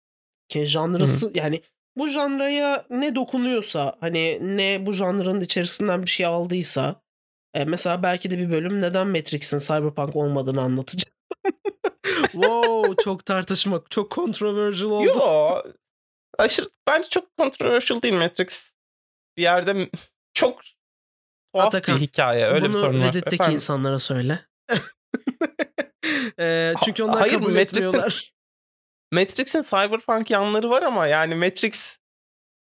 [0.48, 1.62] Ki janrası yani
[1.96, 7.03] bu janraya ne dokunuyorsa hani ne bu janrın içerisinden bir şey aldıysa
[7.54, 11.14] e, mesela belki de bir bölüm neden Matrix'in Cyberpunk olmadığını anlatacağım.
[12.32, 15.06] wow çok tartışmak çok controversial oldu.
[15.06, 15.62] Yo.
[16.38, 18.72] Aşırı bence çok controversial değil Matrix.
[19.36, 19.90] Bir yerde
[20.34, 20.60] çok
[21.54, 22.46] tuhaf Atakan, bir hikaye.
[22.46, 23.08] Öyle Bunu bir sorun var.
[23.08, 23.54] Reddit'teki Efendim?
[23.54, 24.40] insanlara söyle.
[26.38, 28.34] e, çünkü onlar hayır, kabul Matrix'in- etmiyorlar.
[29.12, 31.98] Matrix'in cyberpunk yanları var ama yani Matrix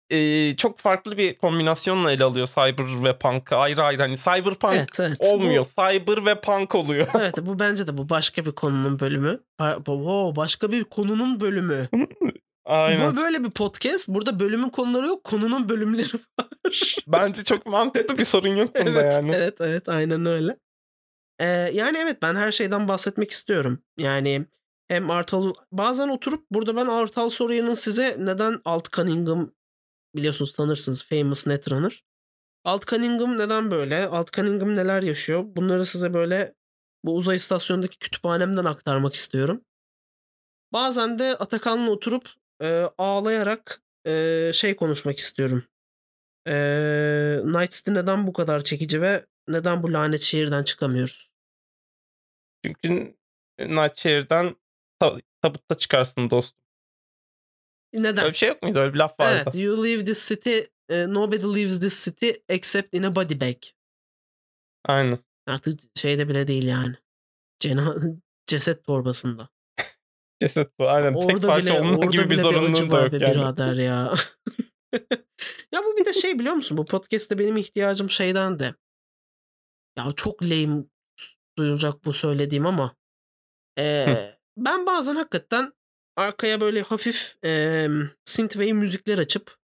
[0.10, 4.02] e, çok farklı bir kombinasyonla ele alıyor cyber ve punk'ı ayrı ayrı.
[4.02, 5.18] Hani cyberpunk Evet evet.
[5.20, 5.66] olmuyor.
[5.66, 7.08] Bu, Cyber ve punk oluyor.
[7.20, 9.40] evet bu bence de bu başka bir konunun bölümü.
[9.76, 11.90] Wow, başka bir konunun bölümü.
[12.66, 13.12] Aynen.
[13.12, 14.08] Bu böyle bir podcast.
[14.08, 15.24] Burada bölümün konuları yok.
[15.24, 16.96] Konunun bölümleri var.
[17.08, 19.32] Bence çok mantıklı bir sorun yok bunda evet, yani.
[19.36, 19.90] evet, evet.
[19.90, 20.58] Aynen öyle.
[21.40, 23.80] Ee, yani evet ben her şeyden bahsetmek istiyorum.
[23.98, 24.46] Yani
[24.88, 29.52] hem Artal bazen oturup burada ben Artal Soruyan'ın size neden Alt Cunningham
[30.16, 32.04] biliyorsunuz tanırsınız Famous Netrunner.
[32.66, 34.06] Alt Cunningham neden böyle?
[34.06, 35.44] Alt Cunningham neler yaşıyor?
[35.46, 36.56] Bunları size böyle
[37.04, 39.62] bu uzay istasyonundaki kütüphanemden aktarmak istiyorum.
[40.74, 42.30] Bazen de Atakan'la oturup
[42.62, 45.64] e, ağlayarak e, şey konuşmak istiyorum.
[46.48, 46.54] E,
[47.44, 51.32] Night City neden bu kadar çekici ve neden bu lanet şehirden çıkamıyoruz?
[52.66, 53.16] Çünkü
[53.60, 54.56] Nightshare'den
[55.02, 56.67] tab- tabutta çıkarsın dostum.
[57.98, 58.24] Neden?
[58.24, 58.80] Öyle bir şey yok muydu?
[58.80, 59.42] Öyle bir laf vardı.
[59.44, 63.56] Evet, you leave this city, e, nobody leaves this city except in a body bag.
[64.86, 65.20] Aynen.
[65.48, 66.96] Artık şeyde bile değil yani.
[67.60, 67.96] Cena
[68.48, 69.50] ceset torbasında.
[70.42, 70.90] Ceset bu.
[70.90, 71.20] Aynen.
[71.20, 73.22] Tek Orada parça bile, olma gibi bir zorunluluğun da yok yani.
[73.22, 74.14] birader ya.
[75.72, 76.78] ya bu bir de şey biliyor musun?
[76.78, 78.76] Bu podcast'te benim ihtiyacım şeyden de.
[79.98, 80.84] Ya çok lame
[81.58, 82.96] duyulacak bu söylediğim ama.
[83.78, 85.74] eee, ben bazen hakikaten
[86.18, 87.90] arkaya böyle hafif eee
[88.26, 89.58] synthwave müzikler açıp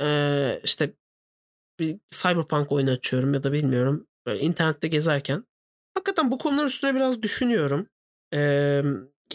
[0.00, 0.94] eee, işte
[1.80, 4.06] bir cyberpunk oyunu açıyorum ya da bilmiyorum.
[4.26, 5.44] Böyle internette gezerken.
[5.94, 7.88] Hakikaten bu konular üstüne biraz düşünüyorum.
[8.34, 8.84] Eee,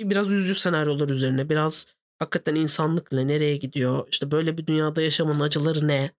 [0.02, 1.50] biraz üzücü senaryolar üzerine.
[1.50, 1.88] Biraz
[2.20, 4.08] hakikaten insanlık ne, nereye gidiyor?
[4.12, 6.12] İşte böyle bir dünyada yaşamanın acıları ne?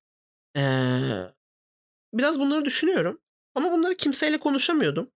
[0.56, 1.32] Eee,
[2.14, 3.20] biraz bunları düşünüyorum.
[3.54, 5.10] Ama bunları kimseyle konuşamıyordum.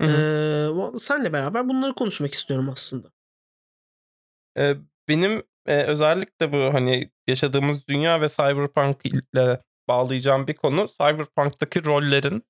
[0.00, 0.10] Hı hı.
[0.92, 3.12] Eee, senle beraber bunları konuşmak istiyorum aslında.
[4.58, 4.76] Ee,
[5.08, 12.44] benim e, özellikle bu hani yaşadığımız dünya ve Cyberpunk ile bağlayacağım bir konu Cyberpunk'taki rollerin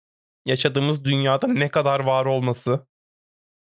[0.46, 2.86] yaşadığımız dünyada ne kadar var olması.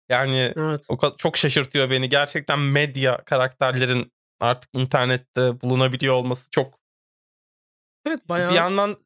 [0.09, 0.87] Yani Evet.
[0.89, 2.09] o kadar çok şaşırtıyor beni.
[2.09, 6.79] Gerçekten medya karakterlerin artık internette bulunabiliyor olması çok
[8.07, 8.97] Evet bayağı bir yandan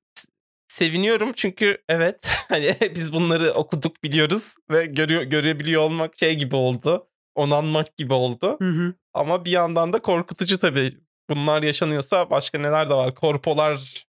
[0.69, 7.12] seviniyorum çünkü evet hani biz bunları okuduk biliyoruz ve görüyor görebiliyor olmak şey gibi oldu.
[7.35, 8.57] Onanmak gibi oldu.
[8.63, 8.95] Hı hı.
[9.15, 10.99] Ama bir yandan da korkutucu tabii.
[11.31, 13.15] Bunlar yaşanıyorsa başka neler de var.
[13.15, 14.07] Korpolar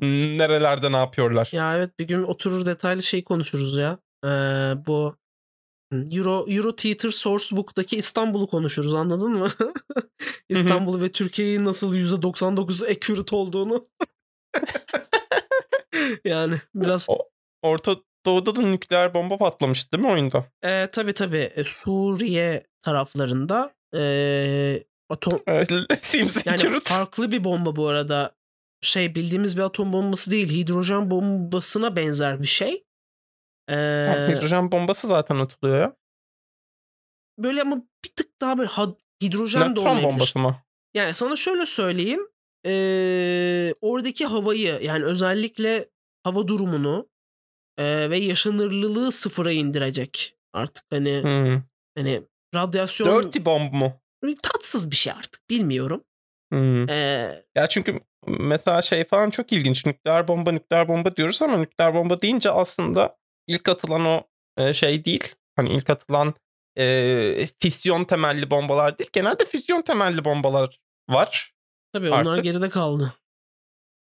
[0.00, 1.48] nerelerde ne yapıyorlar?
[1.52, 3.98] Ya evet bir gün oturur detaylı şey konuşuruz ya.
[4.24, 4.28] Ee,
[4.86, 5.16] bu
[5.92, 9.48] Euro Euro Theater Sourcebook'taki İstanbul'u konuşuruz anladın mı?
[10.48, 13.84] İstanbul ve Türkiye'yi nasıl %99 accurate olduğunu.
[16.24, 17.28] yani biraz O-
[17.62, 17.96] Orta
[18.26, 20.44] Doğu'da da nükleer bomba patlamıştı değil mi oyunda?
[20.64, 25.38] e, tabii tabii e, Suriye taraflarında e, atom
[26.44, 28.36] yani farklı bir bomba bu arada.
[28.80, 30.48] Şey bildiğimiz bir atom bombası değil.
[30.50, 32.84] Hidrojen bombasına benzer bir şey.
[33.70, 35.96] Ha, Hidrojen bombası zaten atılıyor ya.
[37.38, 38.70] böyle ama bir tık daha böyle
[39.22, 40.04] hidrojen de olmayabilir.
[40.04, 40.62] bombası mı?
[40.94, 42.28] Yani sana şöyle söyleyeyim.
[42.66, 45.88] Ee, oradaki havayı yani özellikle
[46.24, 47.08] hava durumunu
[47.78, 50.34] e, ve yaşanırlılığı sıfıra indirecek.
[50.52, 51.62] Artık hani Hmm.
[51.98, 52.22] hani
[52.54, 54.00] radyasyon Dirty bomb mu?
[54.42, 56.04] tatsız bir şey artık bilmiyorum.
[56.52, 56.88] Hmm.
[56.90, 59.86] Ee, Ya çünkü mesela şey falan çok ilginç.
[59.86, 63.16] Nükleer bomba, nükleer bomba diyoruz ama nükleer bomba deyince aslında
[63.46, 64.22] ilk atılan o
[64.74, 65.34] şey değil.
[65.56, 66.34] Hani ilk atılan
[66.78, 69.10] e, fisyon temelli bombalar değil.
[69.12, 71.54] Genelde füzyon temelli bombalar var.
[71.92, 72.44] tabii onlar Artık.
[72.44, 73.14] geride kaldı.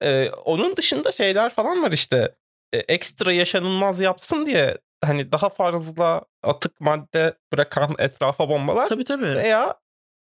[0.03, 2.35] E, onun dışında şeyler falan var işte.
[2.73, 9.35] E, ekstra yaşanılmaz yapsın diye hani daha fazla atık madde bırakan etrafa bombalar Tabii tabii.
[9.35, 9.75] veya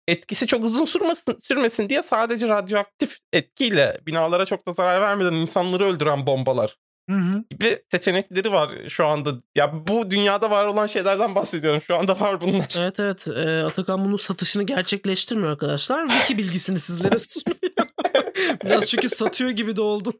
[0.07, 5.85] etkisi çok uzun sürmesin, sürmesin diye sadece radyoaktif etkiyle binalara çok da zarar vermeden insanları
[5.85, 6.77] öldüren bombalar
[7.09, 7.43] Hı hı.
[7.49, 9.33] gibi seçenekleri var şu anda.
[9.55, 11.81] Ya bu dünyada var olan şeylerden bahsediyorum.
[11.81, 12.75] Şu anda var bunlar.
[12.79, 13.27] Evet evet.
[13.27, 16.07] Ee, Atakan bunun satışını gerçekleştirmiyor arkadaşlar.
[16.07, 17.59] Wiki bilgisini sizlere sunuyor.
[18.65, 20.13] Biraz çünkü satıyor gibi de oldu.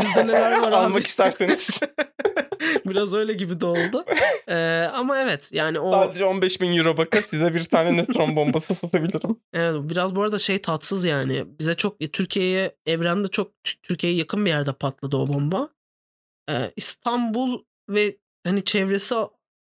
[0.00, 0.76] Bizde neler var abi.
[0.76, 1.80] Almak isterseniz.
[2.86, 4.04] Biraz öyle gibi de oldu.
[4.48, 8.74] Ee, ama evet yani o Sadece 15 bin euro bakın size bir tane nötron bombası
[8.74, 9.36] satabilirim.
[9.54, 11.44] evet, biraz bu arada şey tatsız yani.
[11.58, 15.68] Bize çok e, Türkiye'ye evrende çok Türkiye'ye yakın bir yerde patladı o bomba.
[16.76, 19.14] İstanbul ve hani çevresi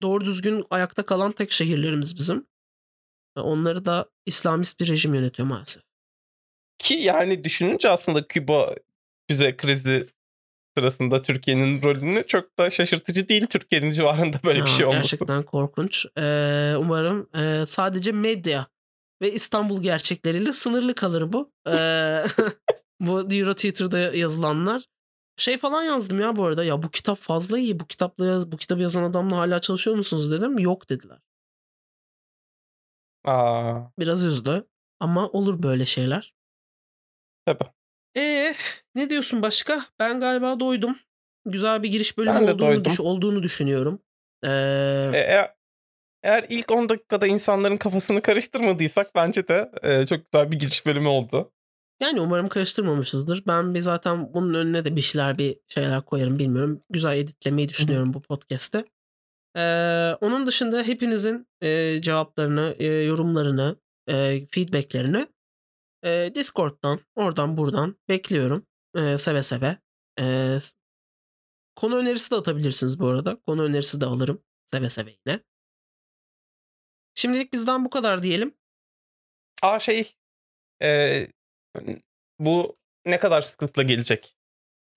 [0.01, 2.47] doğru düzgün ayakta kalan tek şehirlerimiz bizim.
[3.37, 5.83] Ve Onları da İslamist bir rejim yönetiyor maalesef.
[6.79, 8.75] Ki yani düşününce aslında Küba
[9.29, 10.09] füze krizi
[10.77, 15.01] sırasında Türkiye'nin rolünü çok da şaşırtıcı değil Türkiye'nin civarında böyle bir Ya, şey olması.
[15.01, 16.05] Gerçekten korkunç.
[16.17, 18.67] Ee, umarım e, sadece medya
[19.21, 21.51] ve İstanbul gerçekleriyle sınırlı kalır bu.
[21.67, 22.23] Ee,
[22.99, 24.83] bu Euro Theater'da yazılanlar.
[25.37, 26.63] Şey falan yazdım ya bu arada.
[26.63, 27.79] Ya bu kitap fazla iyi.
[27.79, 30.59] Bu kitapla yaz- bu kitabı yazan adamla hala çalışıyor musunuz dedim.
[30.59, 31.19] Yok dediler.
[33.25, 34.67] Aa, Biraz üzdü.
[34.99, 36.33] Ama olur böyle şeyler.
[37.45, 37.63] Tabii.
[38.17, 38.53] Ee,
[38.95, 39.85] ne diyorsun başka?
[39.99, 40.95] Ben galiba doydum.
[41.45, 43.99] Güzel bir giriş bölümü Ben olduğunu, düş- olduğunu düşünüyorum.
[44.45, 44.49] Ee,
[45.13, 45.55] E, Eğer,
[46.23, 51.07] eğer ilk 10 dakikada insanların kafasını karıştırmadıysak bence de e, çok güzel bir giriş bölümü
[51.07, 51.52] oldu.
[52.03, 53.43] Yani umarım karıştırmamışızdır.
[53.47, 56.79] Ben bir zaten bunun önüne de bir şeyler bir şeyler koyarım bilmiyorum.
[56.89, 58.83] Güzel editlemeyi düşünüyorum bu podcast'te.
[59.57, 63.75] Ee, onun dışında hepinizin e, cevaplarını, e, yorumlarını,
[64.09, 65.27] e, feedbacklerini
[66.03, 68.65] e, Discord'dan, oradan buradan bekliyorum.
[68.97, 69.77] E, seve seve.
[70.19, 70.57] E,
[71.75, 73.39] konu önerisi de atabilirsiniz bu arada.
[73.47, 74.43] Konu önerisi de alırım.
[74.71, 75.39] Seve seve yine.
[77.15, 78.53] Şimdilik bizden bu kadar diyelim.
[79.61, 80.15] Aa şey
[80.83, 81.27] e,
[82.39, 84.35] bu ne kadar sıklıkla gelecek?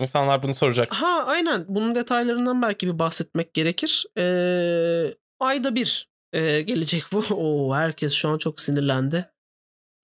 [0.01, 0.93] İnsanlar bunu soracak.
[0.93, 1.64] Ha aynen.
[1.68, 4.07] Bunun detaylarından belki bir bahsetmek gerekir.
[4.18, 7.18] Ee, ayda bir e, gelecek bu.
[7.35, 9.31] Oo, herkes şu an çok sinirlendi.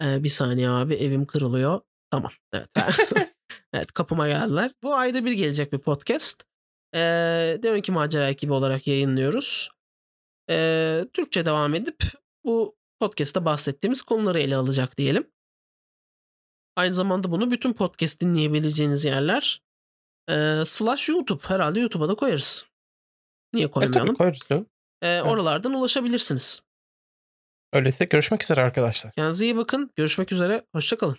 [0.05, 1.81] Ee, bir saniye abi evim kırılıyor.
[2.11, 2.33] Tamam.
[2.53, 2.68] Evet.
[3.73, 4.70] evet kapıma geldiler.
[4.83, 6.45] Bu ayda bir gelecek bir podcast.
[6.95, 9.70] Ee, Demek ki macera ekibi olarak yayınlıyoruz.
[10.51, 12.03] Ee, Türkçe devam edip
[12.45, 15.31] bu podcast'ta bahsettiğimiz konuları ele alacak diyelim.
[16.77, 19.62] Aynı zamanda bunu bütün podcast dinleyebileceğiniz yerler
[20.31, 21.43] ee, slash YouTube.
[21.47, 22.66] Herhalde YouTube'a da koyarız.
[23.53, 24.14] Niye E, koymayalım?
[24.14, 24.66] koyarız canım.
[25.03, 26.62] Ee, oralardan ulaşabilirsiniz.
[27.73, 29.12] Öyleyse görüşmek üzere arkadaşlar.
[29.12, 29.91] Kendinize iyi bakın.
[29.97, 30.66] Görüşmek üzere.
[30.75, 31.18] Hoşçakalın.